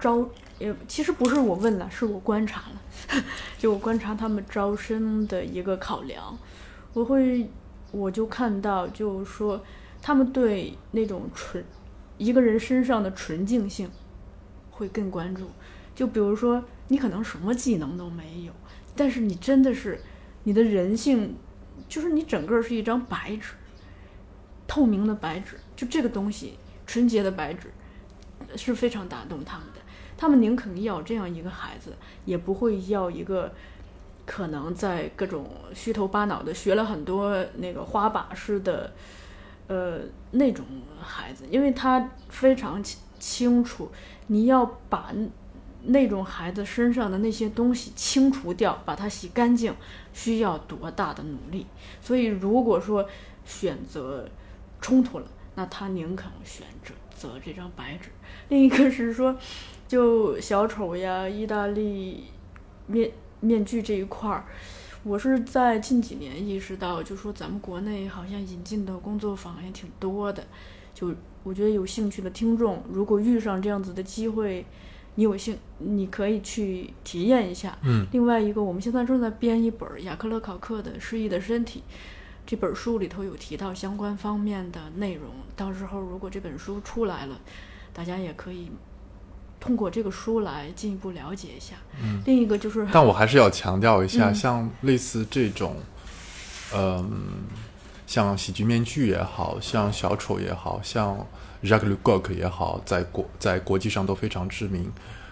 [0.00, 0.26] 招，
[0.58, 3.22] 也其实不是我问了，是我观察了，
[3.58, 6.38] 就我观察他们招生的一个考量，
[6.94, 7.50] 我会
[7.90, 9.60] 我就看到就是说
[10.00, 11.62] 他们对那种纯。
[12.18, 13.88] 一个人身上的纯净性
[14.70, 15.48] 会更关注。
[15.94, 18.52] 就比如说，你可能什么技能都没有，
[18.94, 20.00] 但是你真的是
[20.44, 21.34] 你的人性，
[21.88, 23.54] 就是你整个是一张白纸，
[24.66, 27.72] 透明的白纸，就这个东西，纯洁的白纸
[28.54, 29.80] 是非常打动他们的。
[30.16, 33.52] 他们宁肯要这样一个孩子，也不会要一个
[34.24, 38.92] 可能在各种虚头巴脑的学了很多那个花把式的。
[39.66, 40.00] 呃，
[40.32, 40.64] 那种
[41.00, 43.90] 孩子，因为他非常清清楚，
[44.28, 45.12] 你要把
[45.82, 49.74] 那种孩子身上的那些东西清除掉，把它洗干净，
[50.12, 51.66] 需要多大的努力。
[52.00, 53.08] 所以，如果说
[53.44, 54.28] 选择
[54.80, 58.10] 冲突了，那他宁肯选择择这张白纸。
[58.48, 59.36] 另一个是说，
[59.88, 62.24] 就小丑呀、意大利
[62.86, 63.10] 面
[63.40, 64.44] 面具这一块儿，
[65.04, 70.44] 我是在近几年意识到，就说咱们国内好像引进的工作坊也挺多的，
[70.92, 74.66] 就我觉得有兴趣的听众，如果遇上这样子的机会，
[75.14, 77.78] 你有兴，你可以去体验一下。
[77.82, 81.80] 嗯另外一个，我们现在正在编一本雅克勒考克的《失忆的身体》，
[82.44, 85.30] 这本书里头有提到相关方面的内容。
[85.56, 87.40] 到时候如果这本书出来了，
[87.92, 88.70] 大家也可以
[89.60, 91.74] 通过这个书来进一步了解一下。
[92.02, 95.76] 嗯另一个就是，但我还是要强调一下，嗯像类似这种，
[96.74, 97.10] 嗯、
[98.06, 101.26] 像喜剧面具也好像小丑也好像
[101.62, 104.90] Jacques Le Goc 也好，在国在国际上都非常知名。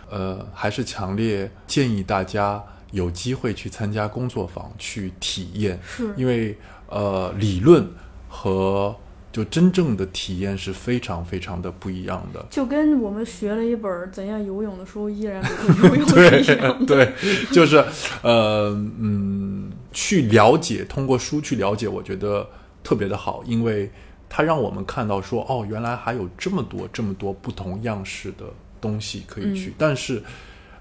[0.09, 2.63] 呃，还是强烈建议大家
[2.93, 6.57] 有机会去参加工作坊去体验，是因为
[6.89, 7.89] 呃，理论
[8.29, 8.95] 和
[9.37, 12.43] 就真正的体验是非常非常的不一样的。
[12.49, 16.87] 就跟我们学了一本怎样游泳的书，依然不会游泳是一样的。
[16.97, 17.13] 对，
[17.53, 17.77] 就是
[18.23, 22.49] 呃嗯，去了解，通过书去了解，我觉得
[22.83, 23.91] 特别的好，因为
[24.27, 28.47] 它让我们看到说，哦，原来还有这么多这么多不同样式的
[28.81, 29.75] 东西可以去，嗯。
[29.77, 30.23] 但是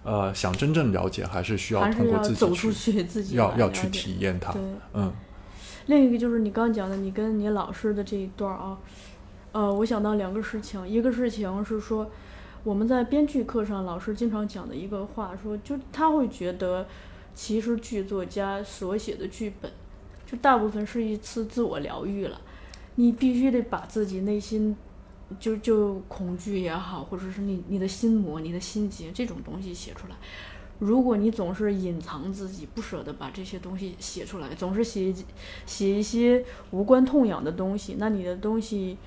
[0.04, 4.56] 呃，想真正了解，还是需要通过自己走出去，自己要要去体验它，，
[4.94, 5.12] 嗯
[5.86, 8.78] 另一个就是你刚讲的，你跟你老师的这一段儿啊，
[9.52, 12.10] 呃，我想到两个事情，一个事情是说
[12.64, 16.88] 我们在编剧课上老师经常讲的一个话，说就他会觉得，
[17.34, 19.72] 其实剧作家所写的剧本，
[20.26, 22.42] 就大部分是一次自我疗愈了，
[22.96, 24.76] 你必须得把自己内心。
[25.40, 30.16] 就就恐惧也好，或者是你你的心魔、你的心结这种东西写出来，
[30.80, 35.16] 如果你总是隐藏自己，不舍得把这些东西写出来，总是写一
[35.66, 38.98] 写一些无关痛痒的东西，那你的东西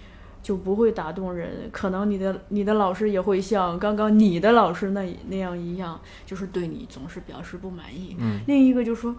[0.42, 1.68] 就不会打动人。
[1.70, 8.16] 可能你的你的老师也会像刚刚你的老师那那样一样，就是对你总是表示不满意。
[8.18, 9.14] 嗯另一个就是说，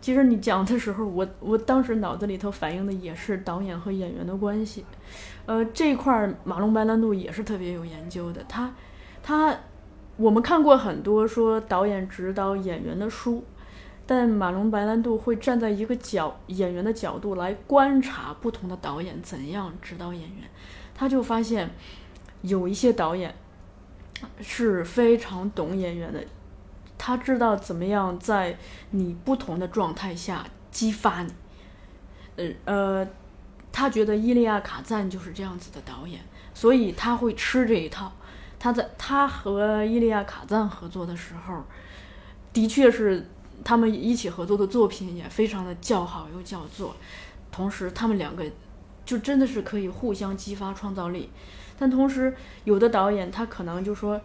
[0.00, 4.84] 其实你讲的时候，我我当时脑子里头反映的也是导演和演员的关系。
[5.46, 8.44] 呃，这块儿马龙白兰度也是特别有研究的。
[8.48, 8.72] 他
[9.22, 9.58] 他
[10.18, 13.44] 我们看过很多说导演指导演员的书，
[14.04, 20.50] 但马龙白兰度会站在一个角演员的角度来观察不同的导演怎样指导演员，
[20.92, 21.70] 他就发现
[22.42, 23.32] 有一些导演
[24.40, 26.24] 是非常懂演员的，
[26.98, 28.58] 他知道怎么样在
[28.90, 31.32] 你不同的状态下激发你。
[32.34, 33.08] 呃呃，
[33.70, 36.20] 他觉得伊利亚卡赞就是这样子的导演，
[36.52, 38.12] 所以他会吃这一套。
[38.58, 41.62] 他在他和伊利亚卡赞合作的时候，
[42.52, 43.28] 的确是
[43.64, 46.96] 他们一起合作的作品也非常的叫好又叫座，
[47.50, 48.44] 同时他们两个
[49.04, 51.30] 就真的是可以互相激发创造力。
[51.78, 54.20] 但同时，有的导演他可能就说，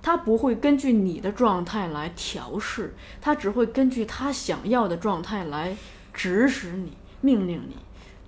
[0.00, 5.76] 他不会根据你的状态来调试，他只会根据他想要的状态来
[6.12, 7.76] 指使你、命令你、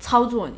[0.00, 0.56] 操作你。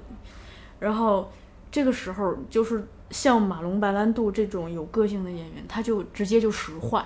[0.80, 1.30] 然后
[1.70, 7.04] 这个时候，就是像马龙白兰度这种有个性的演员，他就直接就使坏。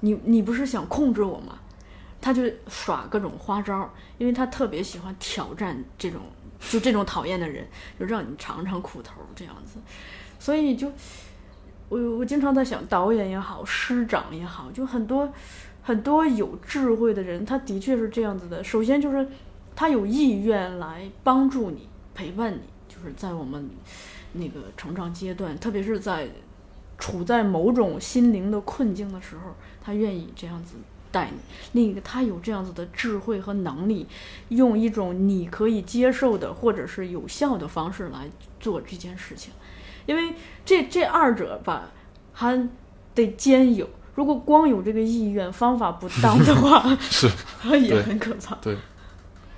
[0.00, 1.58] 你你不是想控制我吗？
[2.20, 6.20] 他就耍各种花招，因为他特别喜欢挑战这种
[6.60, 7.66] 就这种讨厌的人，
[7.98, 9.80] 就让你尝尝苦头这样子。
[10.38, 10.92] 所以就
[11.88, 15.28] 我我经常在想，导演也好，师长也好，就很多
[15.82, 18.62] 很多有智慧的人，他的确是这样子的。
[18.62, 19.26] 首先就是
[19.74, 23.68] 他有意愿来帮助你、陪伴你，就是在我们
[24.34, 26.28] 那个成长阶段，特别是在
[26.98, 30.76] 处在某种心灵的困境的时候，他愿意这样子
[31.10, 31.38] 带你。
[31.72, 34.06] 另一个，他有这样子的智慧和能力，
[34.48, 39.52] 用一种你可以接受的或者是有效的方式来做这件事情。
[40.06, 41.90] 因为这这二者吧，
[42.32, 42.68] 还
[43.14, 43.88] 得兼有。
[44.14, 47.28] 如果光有这个意愿，方法不当的话， 是
[47.78, 48.54] 也很可怕。
[48.56, 48.76] 对。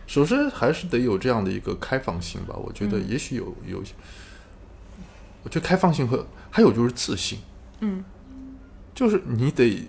[0.06, 3.82] 首先还是得有这样的一个开放性吧，我觉得嗯也许有有，
[5.44, 7.38] 我觉得开放性和还有就是自信，
[7.80, 8.02] 嗯。
[8.94, 9.88] 就是你得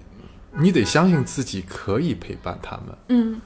[0.57, 3.41] 你得相信自己可以陪伴他们，嗯。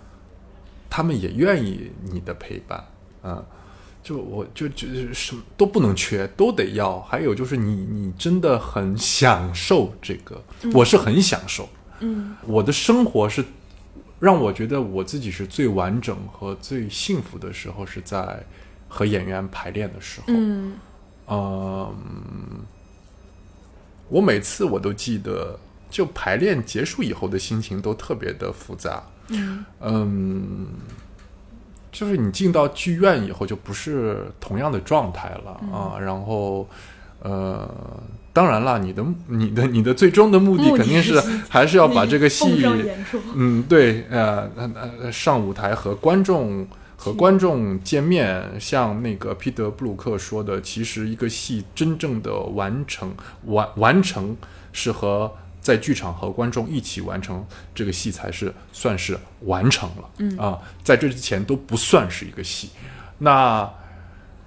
[0.89, 2.83] 他们也愿意你的陪伴，
[3.21, 3.45] 啊、
[4.01, 6.99] 就我就就是什么都不能缺，都得要。
[7.01, 10.41] 还有就是你你真的很享受这个，
[10.73, 12.35] 我是很享受，嗯。
[12.47, 13.43] 我的生活是
[14.17, 18.43] 让我觉得我自己是最完整和最幸福的时候，是在
[18.87, 20.27] 和演员排练的时候。
[20.29, 20.73] 嗯
[21.29, 21.93] 嗯，
[24.09, 25.59] 我每次我都记得，
[25.89, 29.03] 就排练结束以后的心情都特别的复杂。
[29.29, 30.67] 嗯嗯，
[31.91, 35.99] 就是你进到剧院以后就不是同样的状态了、啊。
[35.99, 36.67] 然后，
[37.21, 37.69] 呃，
[38.33, 42.65] 当然了，你的你的你的最终的目的肯定是是 还是要把这个戏，
[43.35, 44.71] 嗯，对，呃呃
[45.01, 46.65] 呃，上舞台和观众
[47.01, 54.35] 和观众见面，像那个彼得布鲁克说的，其实一个戏真正的完成完完成
[54.73, 62.71] 是和在剧场和观众一起完成这个戏才是算是完成了，嗯啊，在这之前都不算是一个戏。
[63.19, 63.69] 那，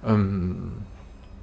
[0.03, 0.73] 嗯，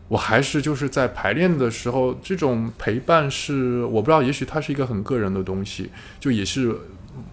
[0.07, 5.91] 我还是就是在排练的时候，这种陪伴是我不知道，也许它是一个很个人的东西，
[6.21, 6.77] 就也是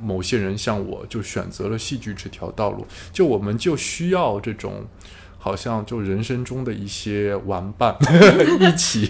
[0.02, 4.86] 某些人像我就选择了戏剧这条道路，就我们就需要这种。
[5.40, 7.96] 好像就人生中的一些玩伴
[8.60, 9.10] 一起，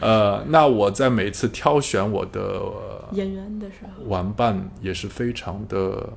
[0.00, 2.60] 呃，那我在每次挑选我的
[3.12, 6.12] 演员的时候，玩伴也是非常的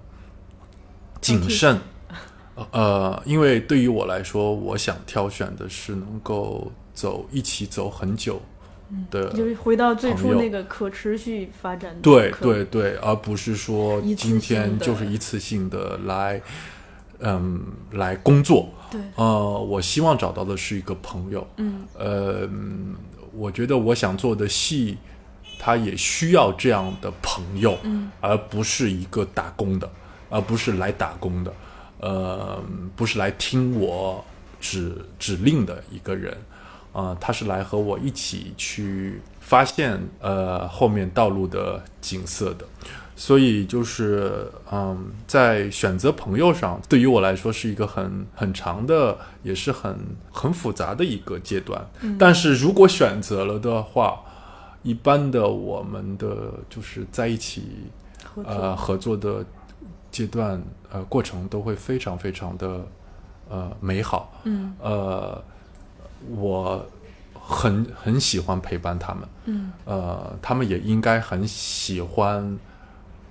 [1.21, 1.79] 谨慎，
[2.71, 8.41] 呃，因为对于我来说，我想挑选的是能够走一起走很久
[9.09, 16.41] 的，就是回到最初那个可持续发展的对对对，而不是说今天就是一次性的来，
[17.19, 17.61] 嗯，
[17.91, 18.69] 来工作。
[18.91, 21.47] 对，呃，我希望找到的是一个朋友。
[21.57, 22.95] 嗯呃，嗯
[23.33, 24.97] 我觉得我想做的戏，
[25.57, 29.89] 他也需要这样的朋友，嗯而不是一个打工的，
[30.29, 31.53] 而不是来打工的，
[31.99, 32.63] 呃，
[32.95, 34.23] 不是来听我
[34.61, 36.37] 指指令的一个人，
[36.95, 42.65] 啊、他是来和我一起去发现呃后面道路的景色的。
[43.17, 49.97] 所以就是，嗯，在选择朋友上，对于我来说是一个很很长的，也是很
[50.31, 51.81] 很复杂的一个阶段。
[52.19, 54.19] 但是如果选择了的话，
[54.83, 57.85] 一般的我们的就是在一起、
[58.43, 59.45] 呃合作的
[60.11, 62.85] 阶段呃过程都会非常非常的
[63.49, 64.41] 呃美好。
[64.43, 65.41] 嗯呃，
[66.29, 66.85] 我
[67.33, 69.27] 很很喜欢陪伴他们。
[69.45, 72.57] 嗯呃，他们也应该很喜欢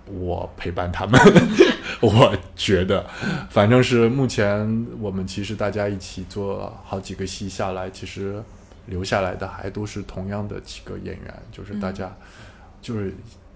[0.07, 1.21] 我陪伴他们。
[2.01, 3.05] 我觉得，
[3.51, 8.43] 反正是目前我们其实大家一起做好几个戏下来，其实
[8.87, 12.15] 留下来的还都是同样的几个演员，就是大家、
[12.83, 13.15] 就是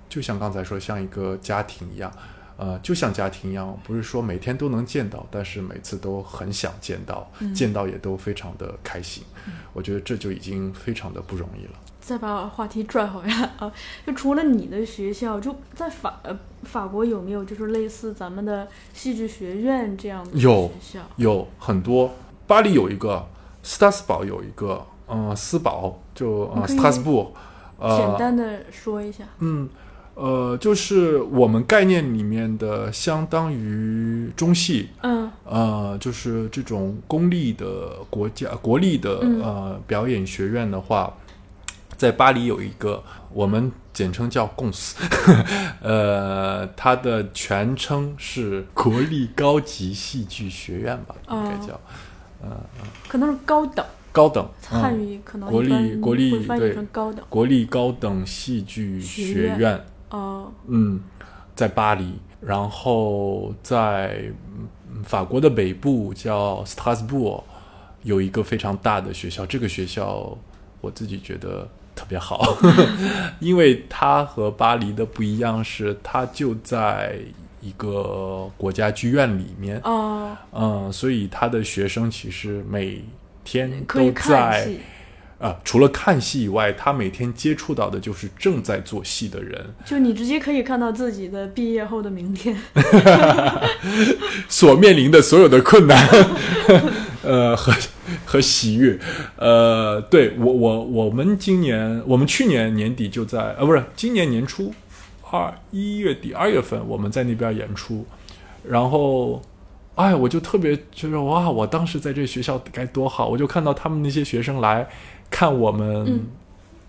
[0.09, 2.11] 就像刚才说，像一个家庭一样。
[2.59, 9.23] 呃，就像家庭一样，不是说每天都能见到，但是每次都很想见到，见到也都非常的开心。
[9.73, 11.73] 我觉得这就已经非常的不容易了。
[12.01, 13.71] 再把话题拽回来啊，
[14.07, 21.05] 就除了你的学校，就在法呃法国有没有就是类似咱们的戏剧学院这样的有学校？
[21.17, 22.11] 有很多，
[22.47, 23.25] 巴黎有一个，
[23.63, 27.33] 斯塔斯堡有一个，嗯、斯堡就呃你可以斯塔斯布，
[27.79, 29.25] 简呃，单的说一下。
[29.41, 29.69] 嗯，
[30.19, 41.17] 呃，就是我们概念里面的相当于中戏，嗯呃，就是这种公立的国家国立的嗯呃表演学院的话，
[41.97, 43.01] 在巴黎有一个，
[43.33, 44.97] 我们简称叫共斯，
[45.81, 51.81] 呃，它的全称是国立高级戏剧学院吧，应该哦叫。
[53.09, 57.25] 可能是高等，高等汉嗯、语可能国立国立对高等。
[57.29, 61.01] 国立高等戏剧学院，哦，嗯，
[61.55, 64.23] 在巴黎，然后在
[64.91, 67.43] 嗯法国的北部叫斯特拉斯布
[68.03, 70.37] 有一个非常大的学校，这个学校
[70.81, 72.57] 我自己觉得特别好，
[73.41, 77.19] 因为它和巴黎的不一样是，它就在
[77.61, 83.03] 一个国家剧院里面，哦，嗯，所以他的学生其实每
[83.43, 84.71] 天都在
[85.39, 92.57] 戏，啊、除了看戏以外，他每天接触到的就是正在做戏的人，就你直接可以看到自己的毕业后的明天。
[94.49, 96.09] 所面临的所有的困难，
[97.23, 97.73] 呃和
[98.25, 98.99] 和喜悦，
[99.37, 104.73] 呃，对我我我们今年我们去年年底就在呃不是今年年初
[105.31, 108.05] 二一月底二月份我们在那边演出，
[108.69, 109.41] 然后。
[109.99, 113.27] 哎，我就特别觉得哇，我当时在这学校该多好！
[113.27, 114.89] 我就看到他们那些学生来
[115.29, 116.27] 看我们，嗯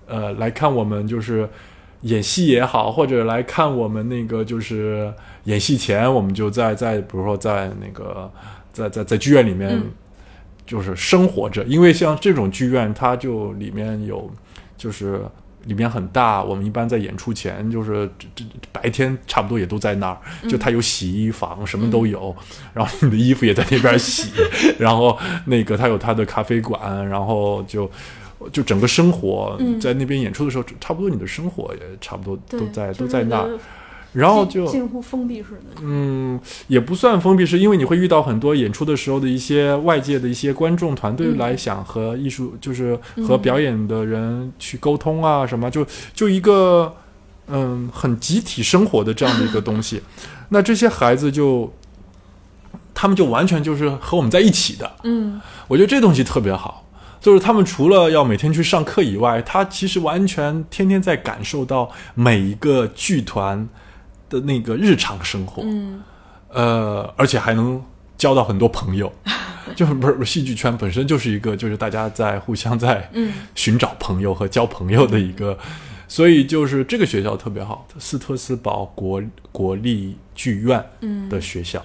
[0.05, 1.49] 呃，来看我们就是
[2.01, 5.11] 演戏也好，或者来看我们那个就是
[5.45, 8.31] 演戏前，我们就在在比如说在那个
[8.71, 9.85] 在在在剧院里面嗯
[10.67, 14.29] 就是生活着，因为像这种剧院，它就里面有
[14.77, 15.21] 就是。
[15.69, 20.17] 里面很大，我们一般在演出前就是这这白天差不多也都在那儿，
[20.49, 22.35] 就它有洗衣房，什么都有，
[22.73, 24.31] 然后你的衣服也在那边洗，
[24.79, 27.89] 然后那个它有它的咖啡馆，然后就
[28.51, 29.79] 就整个生活嗯。
[29.79, 33.49] 在那边演出的时候，差不多你的生活也差不多，都在都在那儿
[34.13, 35.81] 然后就近近乎封闭式的。
[35.81, 42.97] 嗯，也不算封闭式，因为你会遇到很多演出的时候的一些外界的一些观众团队嗯来想和艺术，就是
[43.27, 46.93] 和表演的人去沟通啊，什么就就一个
[47.47, 50.01] 嗯很集体生活的这样的一个东西。
[50.49, 51.71] 那这些孩子就
[52.93, 56.85] 他们就完全就是和我们在一起的，嗯我觉得这东西特别好。
[57.21, 63.67] 就是他们除了要每天去上课以外，他其实完全天天在感受到每一个剧团
[64.29, 65.63] 的那个日常生活。
[65.65, 66.01] 嗯。
[66.49, 67.81] 呃，而且还能
[68.17, 69.11] 交到很多朋友，
[69.75, 73.33] 就是不是戏剧圈本身就是一个就是大家在互相在嗯。
[73.55, 75.57] 寻找朋友和交朋友的一个，
[76.07, 79.21] 所以就是这个学校特别好，斯特斯堡国
[79.51, 81.29] 国立剧院嗯。
[81.29, 81.83] 的学校。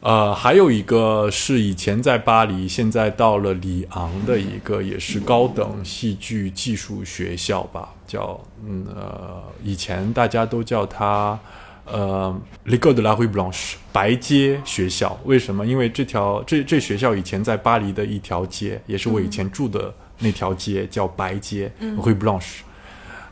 [0.00, 11.38] 呃，还有一个是以前在巴黎，现在到了里昂的一个也是高等戏剧技术学校吧，叫嗯呃，以前大家都叫它
[11.84, 12.34] 呃
[12.66, 15.16] L'École de la Rue Blanche 白街学校。
[15.24, 15.64] 为什么？
[15.64, 22.60] 因为这条这这学校以前在巴黎的一条街，也是我以前住的那条街，叫白街、Rue Blanche。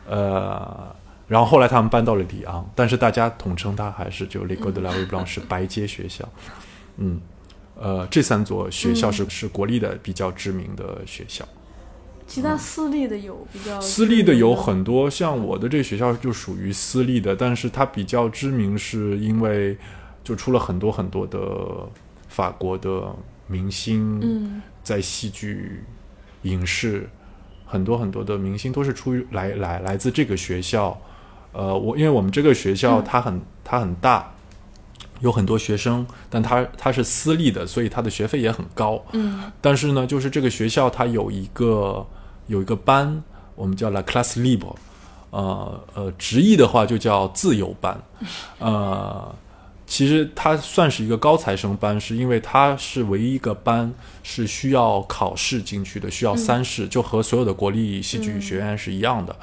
[0.09, 0.95] 呃，
[1.27, 6.29] 然后后来他们搬到了里昂，但是大家统称它还是就 L'École de la Rue Blanche 白街学校。
[6.99, 7.21] 嗯，
[7.75, 11.45] 呃，这三所学校是、是国立的比较知名的学校。
[12.27, 19.77] 其他私立的有比较私立的有很多，像我的这个学校就属于私立的，但是它比较知名，是因为
[20.25, 21.39] 就出了很多很多的
[22.29, 23.15] 法国的
[23.47, 24.63] 明星，嗯。
[24.83, 25.83] 在戏剧、
[26.43, 27.11] 影视，
[27.65, 30.97] 很多很多的明星都是出于来来来自这个学校。
[31.51, 34.33] 呃，我因为我们这个学校它很、它很大，
[35.19, 39.05] 有很多学生，但它它是私立的，所以它的学费也很高。
[39.13, 39.51] 嗯。
[39.61, 42.07] 但是呢，就是这个学校它有一个
[42.47, 43.23] 有一个班，
[43.55, 44.75] 我们叫 La Classe Libre，
[45.31, 48.01] 呃呃，直译的话就叫自由班，
[48.59, 49.35] 呃，
[49.87, 53.93] 其实它算是一个高材生班，是因为它是唯一一个班
[54.23, 59.35] 是需要考试进去的，需要三试，就和所有的国立戏剧学院是一样的。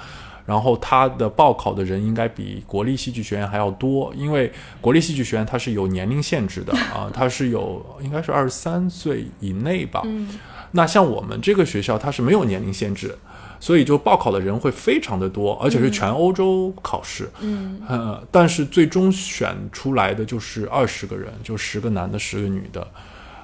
[0.45, 4.51] 然后它的报考的人应该比国立戏剧学院还要多，因为
[4.81, 10.01] 国立戏剧学院它是有年龄限制的 啊，它是有应该是二十三岁以内吧。
[10.03, 10.27] 嗯
[10.75, 13.15] 那像我们这个学校它是没有年龄限制，
[13.59, 17.29] 所以就报考的人会非常的多，而且是全欧洲考试。
[17.41, 22.87] 嗯呃，但是最终选出来的就是二十个人，就十个男的，十个女的。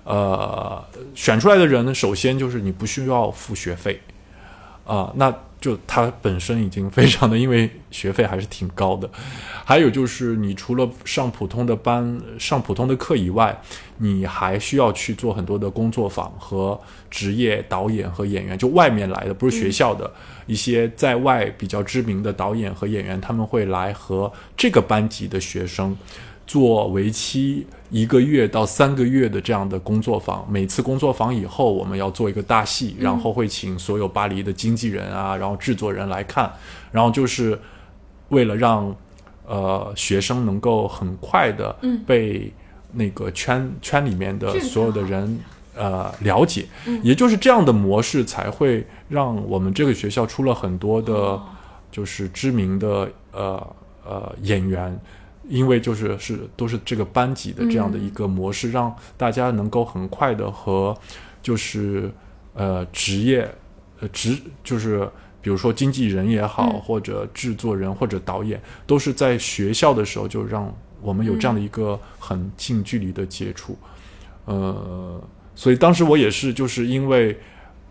[0.06, 4.02] 呃，选出来的人呢，首先就是你不需要付学费，
[4.86, 9.10] 啊、那就它本身已经非常的，因为学费还是挺高的。
[9.66, 13.56] 还有就是，你除了上普通的班、上普通的课以外，
[13.98, 16.80] 你还需要去做很多的工作坊和
[17.12, 20.12] 职业导演和演员，就外面来的，不是学校的、
[20.48, 25.96] 一些在外比较知名的导演和演员，他们会来和这个班级的学生
[26.48, 30.46] 做为期一个月到三个月的这样的工作坊。
[30.50, 36.52] 每次工作坊以后，我们要做一个大戏，然后会请所有巴黎的经纪人啊，然后制作人来看，
[36.92, 37.60] 然后就是
[38.30, 38.96] 为了让
[39.48, 42.52] 呃学生能够很快的嗯被
[42.92, 45.40] 那个圈圈里面的所有的人
[45.76, 51.14] 呃了解，嗯也就是这样的模式才会让我们这个学校出了很多的。
[51.14, 51.44] 哦
[51.92, 53.76] 就是知名的呃
[54.06, 54.96] 呃演员，
[55.50, 60.96] 因为就是是都是这个班级的这样的一个模式，让大家能够很快的和
[61.42, 62.10] 就是
[62.54, 63.50] 呃职业
[64.00, 65.06] 呃职就是
[65.42, 73.78] 比如说经纪人也好，嗯或者制作人或者导演，都是在学校的时候就让我们有这样的一个很近距离的接触，
[74.46, 75.22] 呃，
[75.56, 77.38] 所以当时我也是就是因为。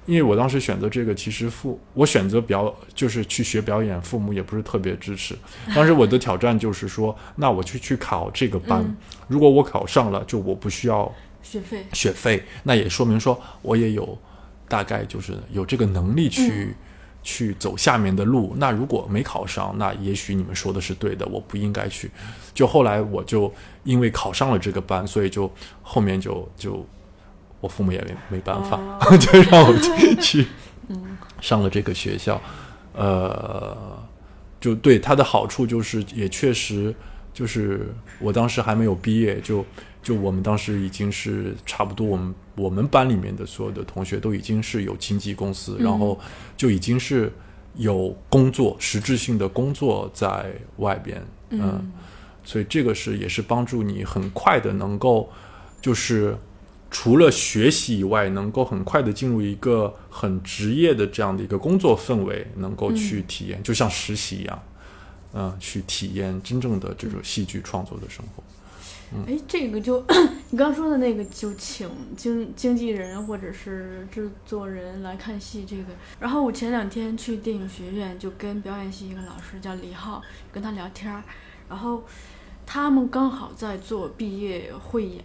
[0.08, 5.36] 因为我当时选择这个，其实父我选择表就是去学表演，父母也不是特别支持。
[5.74, 8.96] 当时我的挑战就是说，那我去去考这个班，嗯
[9.28, 14.18] 如果我考上了，就我不需要学费学费，那也说明说我也有
[14.66, 16.74] 大概就是有这个能力去、
[17.22, 18.54] 去走下面的路。
[18.56, 22.10] 那如果没考上，那也许你们说的是对的，我不应该去。
[22.54, 23.52] 就后来我就
[23.84, 25.52] 因为考上了这个班，所以就
[25.82, 26.86] 后面就就
[27.60, 30.46] 我父母也没没办法，哦 就让我去去
[31.40, 32.40] 上了这个学校。
[32.94, 33.76] 呃，
[34.60, 36.92] 就对它的好处就是也确实
[37.32, 39.64] 就是我当时还没有毕业，就
[40.02, 46.18] 就我们当时已经是差不多，我们我们班里面的所有的同学都已经是有经纪公司，然后
[46.56, 47.32] 就已经是
[47.74, 51.92] 有工作，实质性的工作在外边，嗯，
[52.42, 55.30] 所以这个是也是帮助你很快的能够
[55.80, 56.36] 就是。
[56.90, 64.62] 除了学习以外，能够很快的进入一个很职业的这样的一个工作氛围，能够去体验，就像实习一样。
[65.34, 68.42] 嗯、去体验真正的这种戏剧创作的生活。
[69.26, 70.02] 哎，这个就
[70.50, 71.86] 你刚说的那个，就请
[72.16, 75.66] 经经纪人或者是制作人来看戏。
[75.66, 75.84] 这个，
[76.18, 81.22] 然后我前两天去电影学院，就跟表演系一个老师叫李浩，跟他聊天儿，
[81.68, 82.02] 然后
[82.64, 85.22] 他们刚好在做毕业汇演。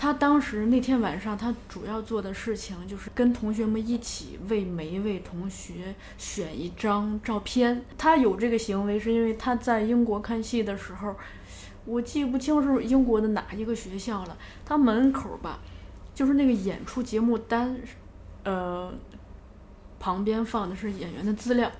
[0.00, 7.84] 他当时那天晚上，他主要做的事情就是跟同学们一起为每一位同学选一张照片。
[7.98, 11.14] 他有这个行为，是因为他在英国看戏的时候。
[11.84, 15.58] 我记不清是英国的哪一个学校了，他门口吧，
[16.14, 17.78] 就是那个演出节目单，
[18.44, 18.90] 呃，
[19.98, 21.70] 旁边放的是演员的资料，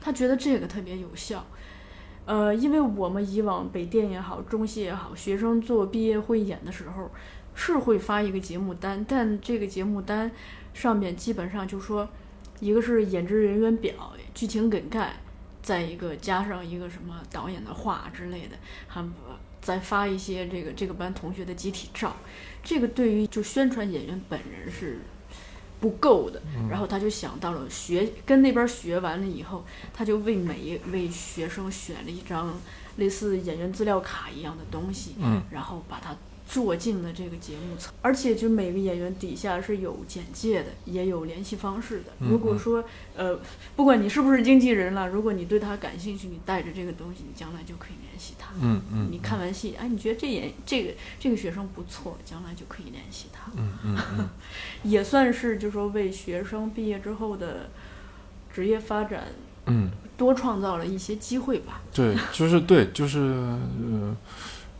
[0.00, 1.44] 他觉得这个特别有效，
[2.26, 7.10] 呃，因为我们以往北电也好，中戏也好，学生做毕业汇演的时候
[7.54, 10.30] 是会发一个节目单，但这个节目单
[10.72, 12.08] 上面基本上就说，
[12.60, 15.14] 一个是演职人员表、剧情梗概，
[15.62, 18.56] 再一个加上一个什么导演的话之类的，
[18.88, 19.04] 还
[19.60, 22.14] 再发一些这个这个班同学的集体照，
[22.62, 24.98] 这个对于就宣传演员本人是
[25.80, 26.42] 不够的。
[26.68, 32.52] 然后他就想到了学跟那边学完了以后，他就为每一位学生选了一张
[32.96, 36.14] 类似演员资料卡一样的东西，嗯然后把它
[36.46, 42.12] 做进了这个节目层，而且就每个演员底下是有简介的，也有联系方式的。
[42.20, 42.84] 嗯如果说
[43.16, 43.40] 呃，
[43.74, 48.50] 不管你是不是经纪人了，如果你对他感兴趣，你带着这个东西，你将来就可以联系他。
[48.60, 54.28] 嗯嗯你看完戏，哎，你觉得这演这个这个学生不错，将来就可以联系他，嗯嗯嗯，
[54.84, 57.70] 也算是就说为学生毕业之后的
[58.52, 59.28] 职业发展
[59.66, 61.80] 嗯，多创造了一些机会吧。
[61.94, 64.14] 对，就是对，就是呃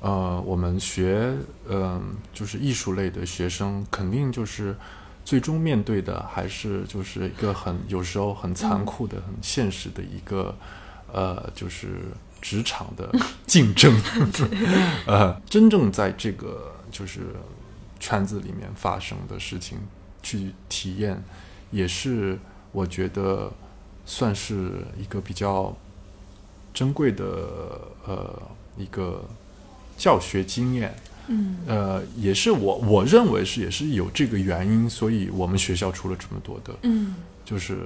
[0.04, 1.34] 呃，我们学
[1.66, 4.76] 嗯、就是艺术类的学生，肯定就是
[5.24, 10.54] 最终面对的还是就是一个很有时候很残酷的、很现实的一个
[11.10, 12.00] 呃，就是
[12.42, 13.10] 职场的
[13.46, 13.98] 竞争。
[15.08, 17.20] 呃，真正在这个就是
[17.98, 19.78] 圈子里面发生的事情
[20.22, 21.24] 去体验，
[21.70, 22.38] 也是
[22.72, 23.50] 我觉得
[24.04, 25.74] 算是一个比较
[26.74, 27.24] 珍贵的
[28.06, 28.42] 呃
[28.76, 29.24] 一个
[29.96, 30.94] 教学经验。
[31.26, 37.14] 嗯呃，也是我我认为是也是有这个原因，所以我们学校出了这么多的嗯
[37.46, 37.78] 就是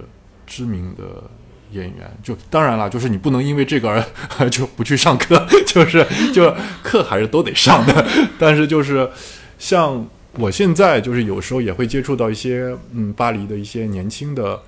[0.45, 1.23] 知名的
[1.71, 2.11] 演员。
[2.21, 4.05] 就当然了，就是你不能因为这个
[4.39, 6.05] 而 就不去上课， 就是
[6.35, 6.53] 就
[6.83, 8.05] 课还是都得上的。
[8.41, 9.09] 但是就是
[9.57, 14.61] 像我现在就是有时候也会接触到一些嗯巴黎的一些年轻的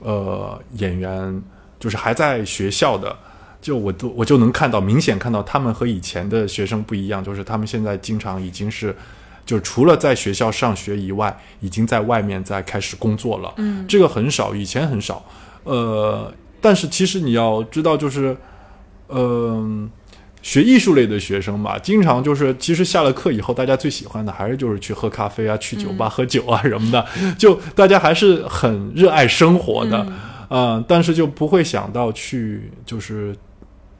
[0.00, 1.40] 呃演员，
[1.78, 3.16] 就是还在学校的。
[3.60, 8.94] 就我都我就能看到，明显看到他们和以前的学生不一样，就是他们现在经常已经是，
[9.44, 13.52] 就除了在学校上学以外，已经在外面在开始工作了。
[13.56, 15.24] 嗯这个很少，以前很少。
[15.64, 18.36] 呃，但是其实你要知道，就是，
[19.08, 19.90] 嗯、
[20.40, 27.04] 学艺术类的学生吧，经常就是，其实下了课以后，大家最喜欢的还是就是去喝咖啡啊，去酒吧喝酒啊什么的，
[27.36, 29.98] 就大家还是很热爱生活的。
[30.08, 30.14] 嗯
[30.48, 33.36] 呃，但是就不会想到去，就是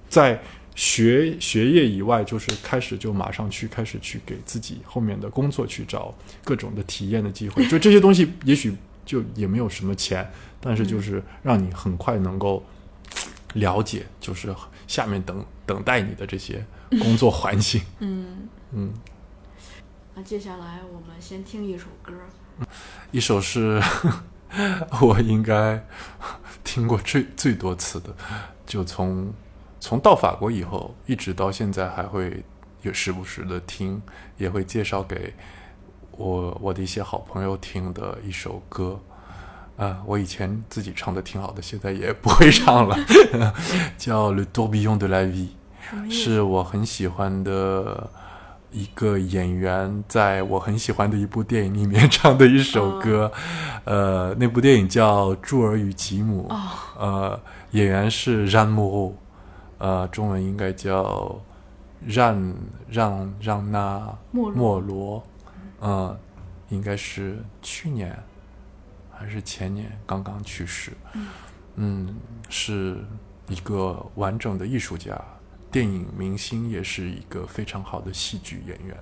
[0.09, 0.41] 在
[0.75, 7.67] 学学业以外，就是开始就马上去开始去给自己后面的工作去找各种的体验的机会。
[7.67, 10.31] 就这些东西，也许就也没有什么钱，
[10.61, 12.65] 但是就是让你很快能够
[13.55, 14.55] 了解，就是
[14.87, 17.83] 下面等等待你的这些工作环境。
[17.99, 18.93] 嗯，嗯，
[20.15, 22.13] 那接下来我们先听一首歌。
[23.11, 23.83] 一首是
[25.01, 25.85] 我应该
[26.63, 28.15] 听过最最多次的，
[28.67, 29.33] 就从
[29.89, 32.45] 从到法国以后，一直到现在还会
[32.83, 34.03] 有时不时的听，
[34.37, 35.33] 也会介绍给
[36.11, 39.01] 我我的一些好朋友听的一首歌。
[39.79, 42.99] 啊、我以前自己唱的挺好的，现在也不会唱了，
[43.97, 45.49] 叫《Le Tourbillon de la Vie》。
[46.13, 48.11] 是我很喜欢的
[48.71, 53.33] 一个演员，在我很喜欢的一部电影里面 唱的一首歌，
[53.85, 56.61] 呃，那部电影叫《朱尔与吉姆》，哦，
[56.99, 59.17] 呃，演员是让穆，
[59.79, 61.41] 呃，中文应该叫
[62.05, 62.55] 让
[62.89, 65.23] 让让那莫莫罗，
[65.81, 66.19] 呃，
[66.69, 68.17] 应该是去年
[69.11, 70.93] 还是前年刚刚去世，
[71.77, 72.17] 嗯，
[72.49, 73.05] 是
[73.49, 75.21] 一个完整的艺术家，
[75.71, 78.97] 电影明星，也是一个非常好的戏剧演员，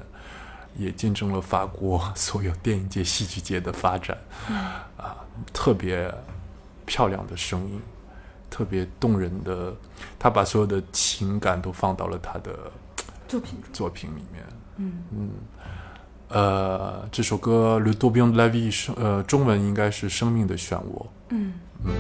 [0.77, 4.17] 也见证了法国所有电影界、戏剧界的发展，
[4.97, 5.17] 啊，
[5.53, 6.13] 特别
[6.85, 7.81] 漂亮的声音，
[8.51, 9.75] 特别动人的，
[10.19, 12.71] 他把所有的情感都放到了他的
[13.29, 14.45] 作品作品里面。
[14.77, 15.31] 嗯嗯，
[16.29, 20.79] 呃，这首歌《Le Diable dans la vie》呃中文应该是《生命的漩涡》。
[21.31, 21.53] 嗯
[21.85, 21.93] 嗯。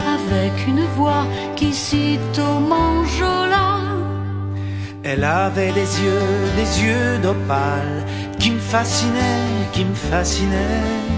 [0.00, 1.26] Avec une voix
[1.56, 3.80] qui sitôt m'enjola.
[5.02, 8.04] Elle avait des yeux, des yeux d'opale
[8.38, 11.10] qui me fascinaient, qui me fascinaient.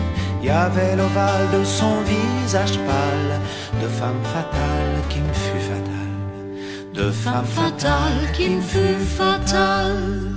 [0.43, 3.41] Il y avait l'ovale de son visage pâle,
[3.81, 5.93] de femme fatale qui me fut fatale,
[6.95, 10.33] de Femme fatale qui me fut fatale.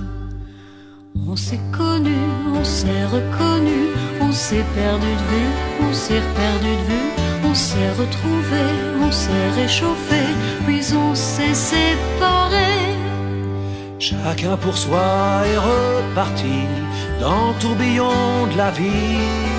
[1.28, 2.14] On s'est connu,
[2.54, 3.88] on s'est reconnu,
[4.20, 5.50] on s'est perdu de vue,
[5.88, 7.10] on s'est perdu de vue,
[7.44, 8.35] on s'est retrouvé,
[9.00, 10.22] on s'est réchauffé,
[10.66, 12.94] puis on s'est séparés.
[13.98, 16.66] Chacun pour soi est reparti
[17.20, 19.56] dans le tourbillon de la vie.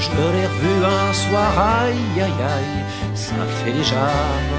[0.00, 2.84] Je l'ai revu un soir, aïe aïe aïe,
[3.14, 4.06] ça fait déjà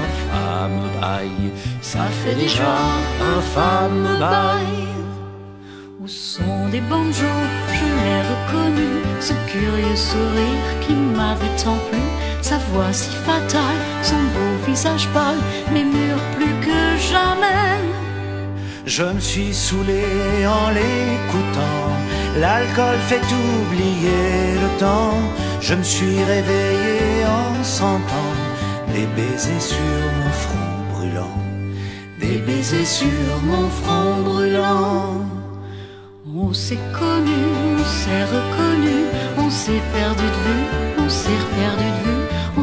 [0.02, 2.74] un femme bail, ça fait déjà
[3.20, 4.86] un femme bail.
[6.02, 8.90] Au son des banjos, je l'ai reconnu,
[9.20, 12.00] ce curieux sourire qui m'avait tant plu,
[12.42, 15.40] sa voix si fatale, son beau visage pâle,
[15.72, 16.80] mais mûr plus que
[17.12, 17.80] jamais.
[18.86, 20.04] Je me suis saoulé
[20.46, 21.90] en l'écoutant.
[22.38, 25.18] L'alcool fait oublier le temps.
[25.60, 28.32] Je me suis réveillé en sentant
[28.94, 29.76] des baisers sur
[30.18, 31.38] mon front brûlant.
[32.20, 35.26] Des baisers sur mon front brûlant.
[36.38, 37.40] On s'est connu,
[37.74, 38.96] on s'est reconnu,
[39.38, 40.66] on s'est perdu de vue,
[40.98, 42.05] on s'est perdu de vue,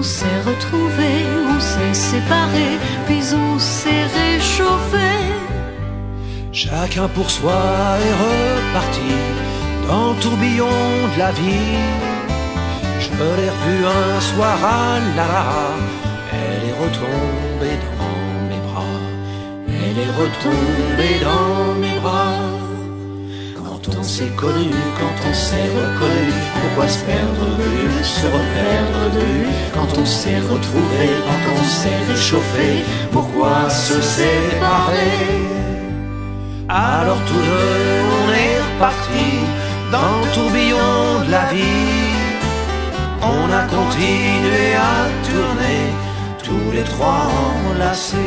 [0.04, 1.12] on s'est retrouvé,
[1.48, 2.78] on s'est séparé,
[3.08, 5.12] puis on s'est réchauffé.
[6.52, 7.62] Chacun pour soi
[8.08, 9.14] est reparti
[9.88, 10.80] dans le tourbillon
[11.14, 11.80] de la vie.
[13.00, 15.36] Je l'ai revue un soir à la
[16.34, 19.00] elle est retombée dans mes bras.
[19.70, 22.63] Elle est retombée dans mes bras.
[24.04, 29.20] On s'est connu, quand on s'est reconnu, pourquoi se perdre de vue, se reperdre de
[29.22, 29.48] vue.
[29.74, 32.84] Quand on s'est retrouvé, quand on s'est réchauffé,
[33.14, 35.48] pourquoi se séparer?
[36.68, 39.28] Alors tous deux, on est reparti
[39.90, 42.12] dans le tourbillon de la vie.
[43.22, 45.82] On a continué à tourner,
[46.44, 47.32] tous les trois
[47.72, 48.18] enlacés,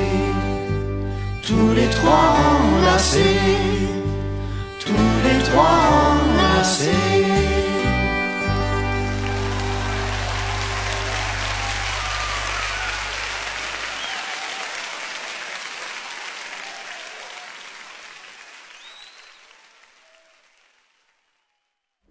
[1.46, 3.76] tous les trois enlacés,
[5.26, 6.94] les trois enlacés.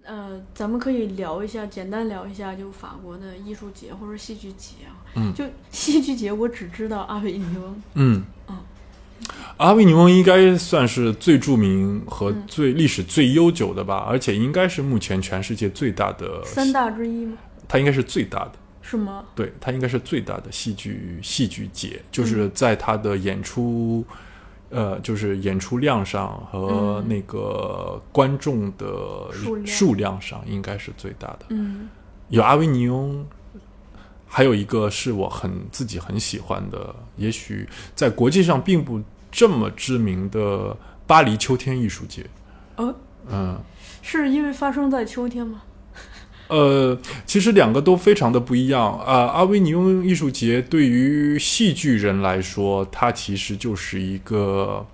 [0.07, 4.93] 呃，咱们可以聊一下，简单聊一下，就法国的艺术节或者戏剧节啊。
[5.15, 7.81] 嗯就戏剧节，我只知道阿维尼翁。
[7.93, 8.57] 嗯嗯，
[9.57, 17.37] 阿维尼翁应该算是最著名和最历史最悠久的吧，而且应该是目前全世界最大的三，大之一吗？
[17.67, 18.51] 它应该是最大的。
[18.81, 19.23] 是吗？
[19.33, 24.05] 对，它应该是最大的戏剧戏剧节，就是在它的演出，
[24.69, 29.31] 呃，就是演出量上和嗯那个观众的
[29.65, 31.45] 数量上，应该是最大的。
[31.49, 31.89] 嗯
[32.29, 33.25] 有阿维尼翁，
[34.35, 37.65] 还有一个是我很自己很喜欢的，也许
[37.95, 40.75] 在国际上并不这么知名的
[41.07, 42.25] 巴黎秋天艺术节。
[42.75, 42.93] 哦，
[43.29, 43.57] 嗯，
[44.01, 45.61] 是因为发生在秋天吗？
[46.49, 54.85] 呃，其实两个都非常的不一样啊、阿维尼翁艺术节对于戏剧人来说，它其实就是一个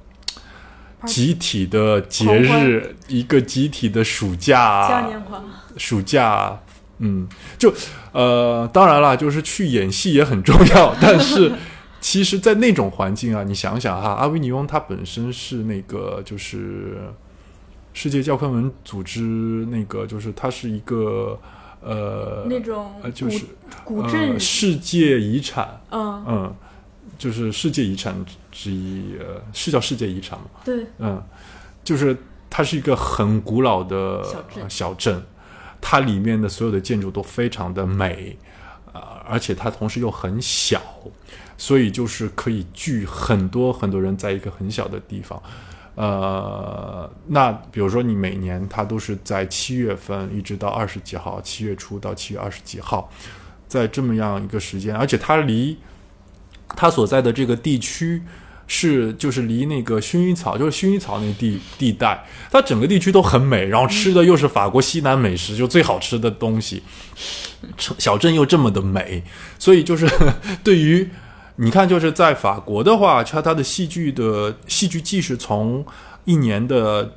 [1.08, 5.44] 集体的节日，一个集体的暑假， 嘉年华。
[5.78, 6.60] 暑假，
[7.04, 7.28] 嗯，
[7.58, 7.74] 就
[8.14, 11.52] 呃，当然了，就是去演戏也很重要，但是
[12.00, 16.98] 其实，在那种环境啊，你想想哈，阿维尼翁它本身是那个就是
[17.94, 19.22] 世界教科文组织
[19.70, 21.40] 那个，就是它是一个
[21.82, 23.46] 呃那种呃就是
[23.84, 26.56] 古镇呃，世界遗产，嗯，嗯，
[27.18, 28.16] 就是世界遗产
[28.52, 30.46] 之一，呃，是叫世界遗产吗？
[30.66, 31.24] 对，嗯，
[31.84, 32.18] 就是
[32.50, 35.24] 它是一个很古老的小镇呃小镇，
[35.82, 38.38] 它里面的所有的建筑都非常的美，
[38.94, 40.80] 啊、而且它同时又很小，
[41.58, 45.42] 所以就是可以聚很多很多人在一个很小的地方。
[45.96, 53.12] 呃，那比如说你每年它都是在七月份一直到二十几号，七月初到七月二十几号，
[53.68, 55.78] 在这么样一个时间，而且它离
[56.70, 58.24] 它所在的这个地区
[58.74, 66.82] 是就是离那个薰衣草，就是薰衣草那地地带，它整个地区都很美，然后吃的又是法国西南美食，就最好吃的东西，
[67.98, 69.22] 小镇又这么的美，
[69.60, 70.10] 所以就是
[70.64, 71.10] 对于
[71.58, 75.86] 你看，就是在法国的话，它它的戏剧的戏剧季是从
[76.24, 77.12] 一年的。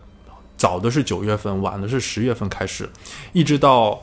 [0.56, 2.88] 早的是九月份，晚的是十月份开始，
[3.32, 4.00] 一直到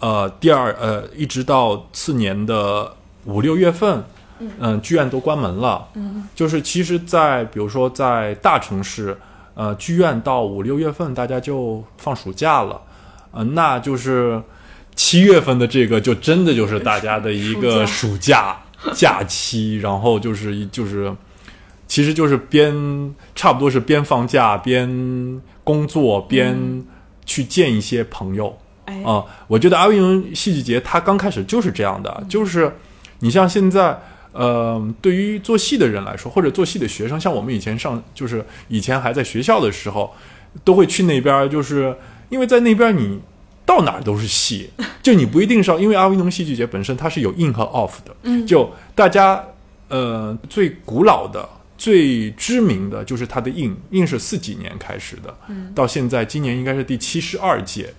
[0.00, 2.96] 呃第二呃一直到次年的
[3.26, 4.02] 五六月份，
[4.58, 5.86] 嗯、剧院都关门了。
[5.94, 9.16] 嗯，就是其实在，比如说在大城市，
[9.54, 12.80] 呃，剧院到五六月份大家就放暑假了，
[13.32, 14.42] 呃，那就是
[14.94, 18.58] 七月份的这个就真的就是大家的一个暑假
[18.94, 21.14] 假期，然后就是一就是。
[21.86, 22.72] 其实就是边
[23.34, 24.88] 差不多是边放假边
[25.64, 26.56] 工作边
[27.26, 32.72] 去见一些朋友哎，啊、我觉得阿维农戏剧节它刚开始就是这样的，就是
[33.18, 34.00] 你像现在。
[34.32, 40.14] 呃，对于做戏的人来说，或者做戏的学生，像我们以前上，就是以前还在学校的时候，
[40.64, 41.96] 都会去那边儿，就是
[42.28, 43.20] 因为在那边儿你
[43.66, 44.70] 到哪儿都是戏，
[45.02, 48.46] 就你不一定是要，因为阿维农戏剧节本身它是有 in 和 off 的，嗯。
[48.46, 49.44] 就大家
[49.88, 55.72] 呃最古老的、最知名的就是它的 in，in 是四几年开始的，嗯。
[55.74, 57.92] 到现在今年应该是第七十二届，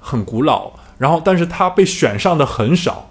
[0.00, 0.72] 很古老。
[0.98, 3.10] 然后，但是它被选上的很少，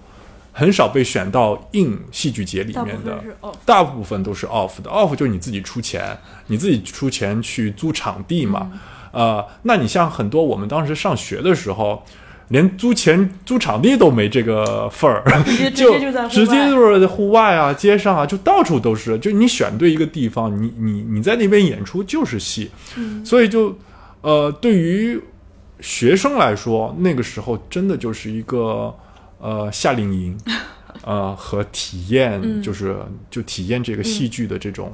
[0.57, 3.21] 很少被选到 in 戏剧节里面的。
[3.65, 8.69] 大部分都是 off 的，off 就是你自己出钱，你自己出钱去租场地嘛。
[8.71, 8.79] 嗯。
[9.11, 12.01] 呃，那你像很多我们当时上学的时候，
[12.47, 15.93] 连租钱租场地都没这个份儿，直接 就
[16.29, 19.19] 直接就是在户外啊、街上啊，就到处都是。
[19.19, 23.25] 就你选对一个地方，你你你在那边演出就是戏，嗯。
[23.25, 23.77] 所以就
[24.21, 25.19] 呃，对于
[25.81, 28.93] 学生来说，那个时候真的就是一个
[29.45, 30.37] 呃夏令营，
[31.05, 32.61] 呃和体验，嗯。
[32.63, 32.97] 就是
[33.29, 34.91] 就体验这个戏剧的这种，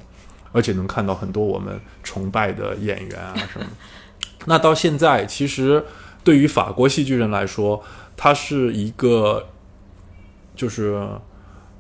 [0.52, 3.66] 而且能看到很多我们崇拜的演员啊什么。
[4.46, 5.86] 那到现在，其实
[6.24, 7.82] 对于法国戏剧人来说，
[8.18, 9.48] 它是一个
[10.56, 11.08] 就是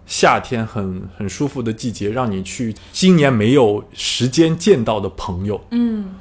[0.05, 6.15] 夏天很很舒服的季节，让你去今年没有时间见到的朋友，嗯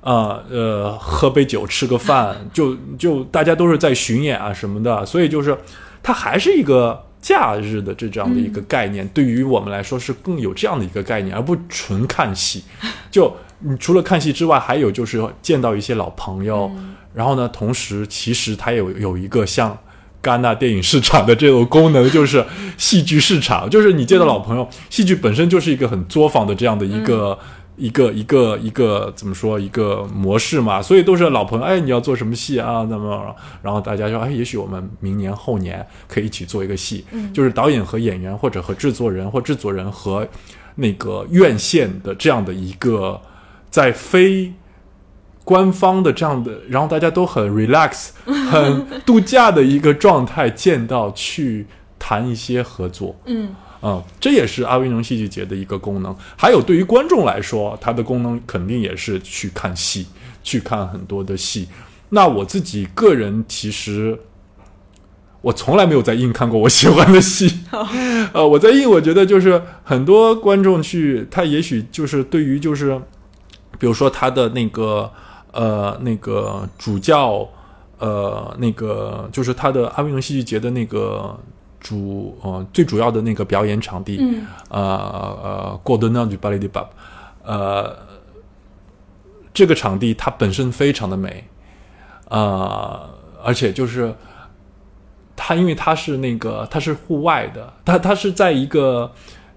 [0.00, 5.56] 啊呃，喝杯酒，吃个饭， 就就大家都是在巡演啊什么的，所以就是
[6.02, 12.64] 它还是一个假日的这这样的一个概念，对于我们来说是更有这样的一个概念，而不纯看戏。
[13.10, 16.70] 就你除了看戏之外，还有就是见到一些老朋友，
[17.14, 19.76] 然后呢，同时其实它有有一个像。
[20.22, 22.44] 戛纳电影市场的这种功能就是
[22.76, 27.38] 戏剧市场，就是你见到老朋友，戏剧本身就是一个很作坊的这样的一个、
[27.80, 32.86] 一个一个一个怎么说一个模式嘛，所以都是老朋友，哎，你要做什么戏啊？
[32.90, 40.28] 那么，然后大家说，哎，也许我们明年后年可以一起做一个戏，嗯就是导演和演员，或者和制作人，或制作人和
[40.74, 43.18] 那个院线的这样的一个
[43.70, 44.52] 在非
[45.42, 48.10] 官方的这样的，然后大家都很 relax、
[48.50, 51.66] 很度假的一个状态见到去
[51.98, 53.16] 谈一些合作。
[53.24, 56.14] 嗯嗯，这也是阿维农戏剧节的一个功能。
[56.36, 60.06] 还有对于观众来说，它的功能肯定也是去看戏，
[60.42, 61.68] 去看很多的戏。
[62.10, 64.18] 那我自己个人其实，
[65.40, 67.60] 我从来没有在映看过我喜欢的戏。
[68.34, 73.00] 呃，我在映，我觉得就是很多观众去，他也许就是对于就是，
[73.78, 75.10] 比如说他的那个
[75.52, 77.48] 呃那个主教
[77.98, 81.38] 呃那个就是他的阿维农戏剧节的那个
[81.80, 86.86] 主呃最主要的那个表演场地，嗯呃呃 g o r d o n a du Ballet de Bab，
[87.42, 87.96] 呃，
[89.54, 91.44] 这个场地它本身非常的美，
[92.28, 93.08] 呃，
[93.42, 94.14] 而且就是
[95.34, 99.10] 它因为它是那个它是户外的，它它是在一个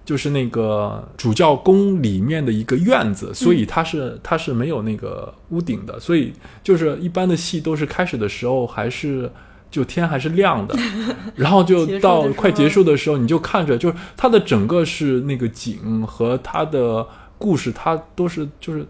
[0.04, 9.30] 就是那个主教宫里面的一个院子，所以它是它是没有那个屋顶的，所以就是一般的戏都是开始的时候还是。
[9.74, 10.78] 就天还是亮的，
[11.34, 17.04] 然后就到快结束的时候，你就看着，就是它的整个是那个景和它的
[17.38, 18.86] 故事，它都是就是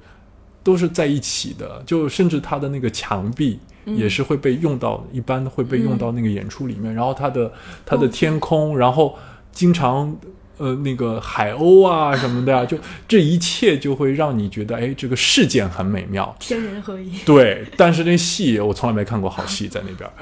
[0.62, 6.92] 都是在一起的，就甚至它的那个墙壁也是会被用到，一般会被用到那个演出里面。
[6.92, 7.50] 然后它的
[7.86, 9.16] 它的天空，然后
[9.52, 10.14] 经常
[10.56, 12.78] 呃那个海鸥啊什么的呀，就
[13.08, 16.34] 这一切就会让你觉得，哎，这个事件很美妙。
[16.38, 17.18] 天人合一。
[17.24, 20.12] 对，但是那戏我从来没看过好戏在那边儿。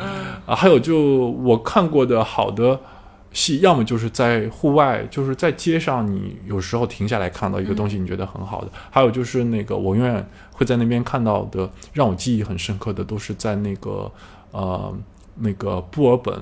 [0.46, 2.80] 啊，还有就我看过的好的
[3.32, 14.10] 戏，要么就是在户外，就是在街上，你有时候停下来看到一个东西，你觉得很好的；还有就是那个我永远会在那边看到的，让我记忆很深刻的，都是在那个
[14.52, 14.94] 呃
[15.36, 16.34] 那个布尔本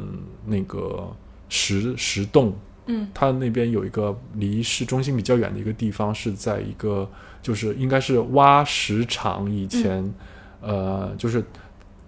[0.47, 1.09] 那个
[1.49, 2.55] 石石洞。
[2.91, 7.09] 嗯，它那边有一个离市中心比较远的一个地方，是在一个
[7.41, 10.13] 就是应该是挖石场以前，
[10.61, 11.45] 呃，就是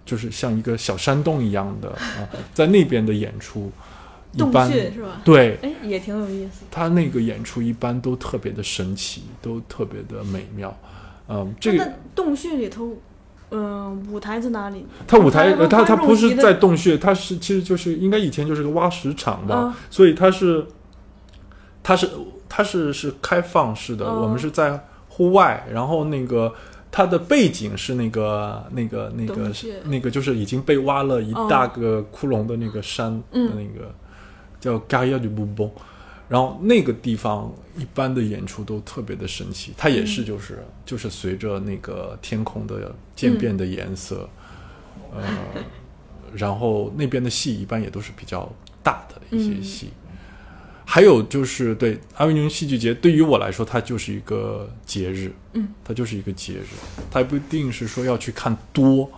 [0.05, 3.71] 就是像一个小山洞一样的啊、在那边的演出，
[4.33, 5.21] 一洞般穴是吧？
[5.23, 6.65] 对哎，也挺有意思。
[6.69, 10.77] 他那个演出一般都特别的神奇，都特别的美妙。
[11.29, 12.97] 嗯，这个洞穴里头，
[13.53, 14.85] 嗯、舞台在哪里？
[15.07, 20.65] 它舞台，它它不是在洞穴，它是其实就是应该以前就是个挖石场吧，嗯所以它是
[21.83, 22.09] 它是
[22.49, 26.53] 它是是开放式的，嗯我们是在户外，然后那个
[26.91, 29.51] 它的背景是那个那个那个
[29.85, 33.93] 那个就是已经被挖了一大个窟窿的那个山，嗯那个
[34.59, 35.69] 叫 g a i a du Bourbon。
[36.29, 44.29] 然后那个地方一般的演出都特别的神奇，它也是就是、就是随着那个天空的渐变的颜色，
[45.13, 45.21] 呃，
[46.33, 48.51] 然后那边的戏一般也都是比较
[48.81, 49.89] 大的一些戏。
[50.85, 56.65] 还有就是对阿维尼翁戏剧节，对于我来说，它就是一个节日，嗯，它就是一个节日，
[57.09, 59.09] 它也不一定是说要去看多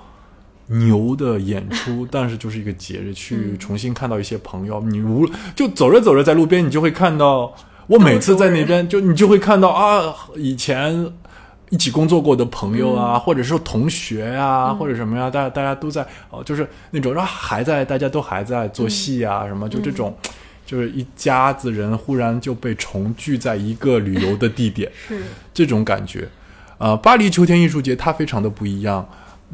[0.68, 4.82] 牛的演出， 但是就是一个节日，去重新看到一些朋友。
[4.82, 7.54] 你无就走着走着在路边，你就会看到，
[7.88, 11.12] 我每次在那边就你就会看到啊，以前
[11.70, 20.16] 一起工作过的朋友啊，或者是同学啊，或者什么呀，大家大家都在哦，就是那种啊还在，大家都还在做戏啊，什么就这种。
[20.66, 25.22] 就是一家子人忽然就被重聚在一个旅游的地点，是
[25.54, 26.28] 这种感觉。
[26.80, 29.08] 呃，巴黎秋天艺术节它非常的不一样，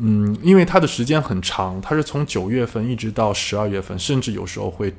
[0.04, 4.92] 嗯，因为它的时间很长，它是从九月份一直到十二月份，甚至有时候会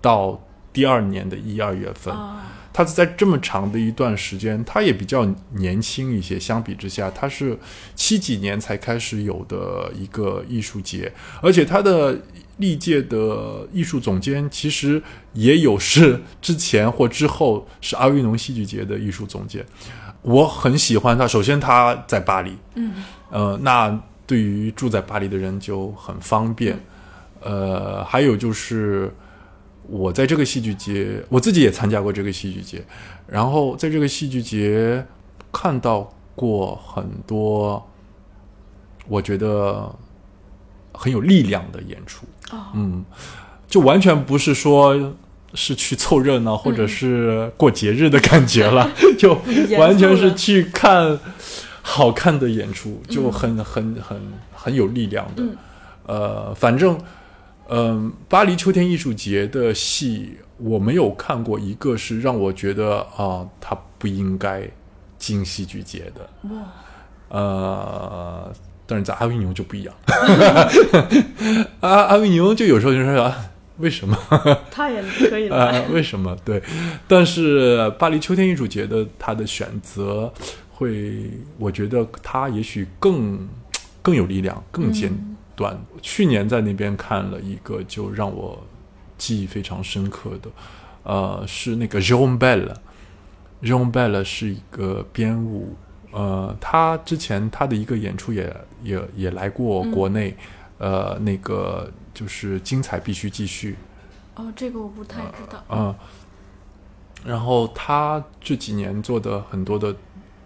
[0.00, 0.40] 到
[0.72, 2.14] 第二年的一二月份。
[2.14, 6.38] 啊，它是在这么长的一段时间，它也比较年轻一些。
[6.38, 7.58] 相比之下，它是
[7.96, 12.16] 七几年才开始有的一个艺术节，而且它的
[12.58, 15.02] 历届的艺术总监其实
[15.32, 19.64] 也有是之前或之后是阿维农戏剧节的艺术总监。
[20.22, 22.92] 我很喜欢他，首先他在巴黎，嗯，
[23.30, 26.78] 呃，那对于住在巴黎的人就很方便。
[27.40, 29.12] 呃，还有就是
[29.86, 32.82] 我在这个戏剧节，我自己也参加过这个戏剧节，
[33.26, 35.04] 然后在这个戏剧节
[35.52, 37.86] 看到过很多
[39.06, 39.94] 我觉得
[40.92, 42.26] 很有力量的演出。
[42.50, 43.04] 哦嗯，
[43.68, 45.14] 就完全不是说
[45.52, 49.34] 是去凑热闹或者是过节日的感觉了， 就
[49.78, 51.18] 完全是去看
[51.86, 54.18] 好看的演出，就很很很
[54.54, 55.42] 很有力量的。
[55.42, 55.56] 嗯
[56.06, 56.98] 呃，反正，
[57.68, 64.68] 嗯、巴黎秋天艺术节的戏我没有看过一个是让我觉得啊，它不应该
[65.18, 66.28] 进戏剧节的。
[66.50, 66.62] 哇，
[67.28, 68.52] 呃，
[68.86, 69.94] 但是在阿维尼翁就不一样，
[71.80, 73.34] 阿阿维尼翁就有时候就说啊，
[73.78, 74.14] 为什么？
[74.70, 76.36] 他也可以， 啊，为什么？
[76.44, 76.62] 对，
[77.08, 80.30] 但是巴黎秋天艺术节的他的选择
[80.76, 83.48] 会，我觉得他也许更
[84.02, 85.12] 更有力量，更尖
[85.54, 85.78] 端。
[86.02, 88.60] 去年在那边看了一个，就让我
[89.16, 90.50] 记忆非常深刻的，
[91.04, 92.74] 呃，是那个 Jean Bell。
[93.62, 95.76] Jean Bell 是一个编舞，
[96.10, 100.36] 呃，他之前他的一个演出也也也来过国内，
[100.78, 103.76] 呃，那个就是精彩必须继续，
[104.34, 105.94] 哦，这个我不太知道，嗯，
[107.24, 109.94] 然后他这几年做的很多的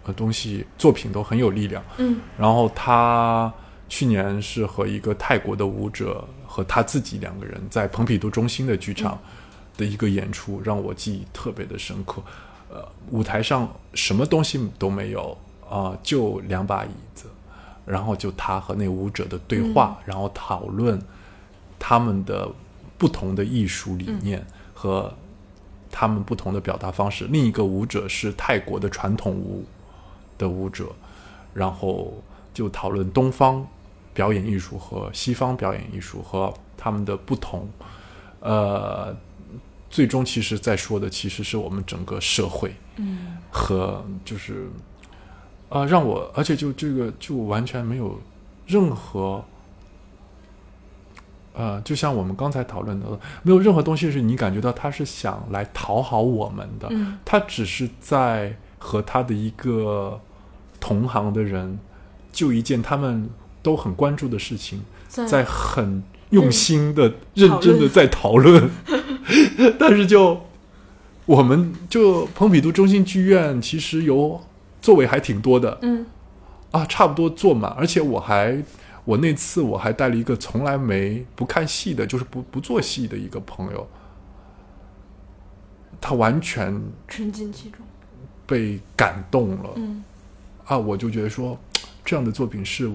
[0.09, 1.83] 呃东西作品都很有力量。
[1.97, 3.53] 嗯然后他
[3.87, 9.19] 去年是和一个泰国的舞者和他自己两个人在蓬皮杜中心的剧场
[9.77, 12.21] 的一个演出，让我记忆特别的深刻。
[12.69, 15.37] 呃，舞台上什么东西都没有
[15.69, 17.25] 啊、就两把椅子，
[17.85, 20.99] 然后就他和那舞者的对话，然后讨论
[21.77, 22.49] 他们的
[22.97, 25.11] 不同的艺术理念和
[25.91, 27.25] 他们不同的表达方式。
[27.29, 29.63] 另一个舞者是泰国的传统舞
[30.39, 30.87] 的舞者，
[31.53, 32.11] 然后
[32.51, 33.67] 就讨论东方
[34.11, 37.69] 表演艺术和西方表演艺术和他们的不同。
[38.39, 39.15] 呃，
[39.89, 44.67] 最终其实在说的其实是我们整个社会嗯和就是
[45.69, 48.19] 啊、让我而且就这个就完全没有
[48.65, 49.43] 任何。
[51.53, 53.05] 呃，就像我们刚才讨论的，
[53.43, 60.21] 没有任何东西是你感觉到他是想来讨好我们的，嗯他只是在和他的一个
[60.79, 61.79] 同行的人
[62.31, 63.29] 就一件他们
[63.61, 68.69] 都很关注的事情，在在很用心的、认真的在讨论，
[69.79, 70.41] 但是就
[71.25, 74.41] 我们就蓬皮杜中心剧院其实有
[74.81, 75.77] 座位还挺多的。
[75.81, 76.05] 嗯。
[76.71, 78.63] 啊，差不多坐满，而且我还。
[79.05, 83.87] 我那次我还带了一个从来没不看戏的，就是不不做戏的一个朋友，
[85.99, 87.79] 他完全沉浸其中，
[88.45, 90.03] 被感动了，嗯
[90.69, 91.57] 啊，我就觉得说，
[92.05, 92.87] 这样的作品是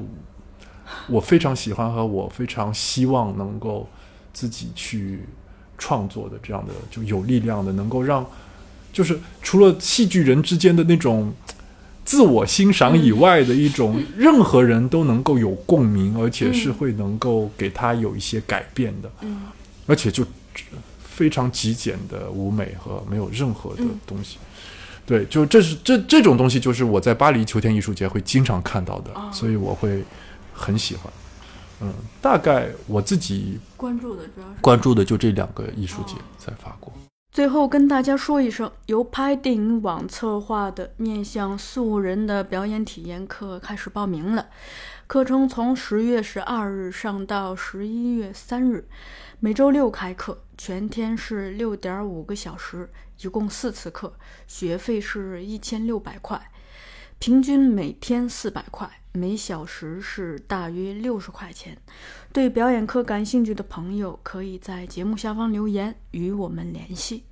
[1.08, 3.88] 我非常喜欢和我非常希望能够
[4.32, 5.18] 自己去
[5.76, 8.24] 创作的，这样的就有力量的，能够让
[8.92, 11.34] 就是除了戏剧人之间的那种
[12.04, 19.42] 自我欣赏以外的一种，任何人都能够有共鸣，而且是会能够给他有一些改变的，嗯。
[19.86, 20.24] 而且就
[21.02, 24.38] 非常极简的舞美和没有任何的东西。
[25.06, 30.02] 对，就这是这这种东西，就是我在巴黎秋天艺术节会经常看到的，哦所以我会
[30.52, 31.12] 很喜欢。
[31.80, 31.92] 嗯，
[32.22, 36.92] 大概我自己关注的主要是关注的就这两个艺术节在法国。
[37.32, 44.46] 最后跟大家说一声，由拍电影网策划的面向素人的表演体验课开始报名了。
[45.08, 48.86] 课程从十月十二日上到十一月三日，
[49.40, 52.88] 每周六开课，全天是六点五个小时，
[53.20, 54.14] 一共四次课，
[54.46, 56.50] 学费是一千六百块，
[57.18, 61.78] 平均每天四百块，每小时是大约六十块钱。
[62.32, 67.24] 对表演课感兴趣的朋友，可以在节目下方留言与我们联系。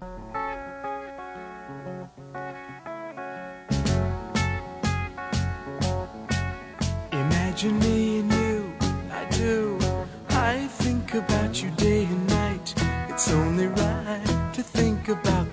[7.11, 8.65] Imagine me and you,
[9.11, 9.79] I do.
[10.29, 12.75] I think about you day and night.
[13.09, 13.82] It's only right.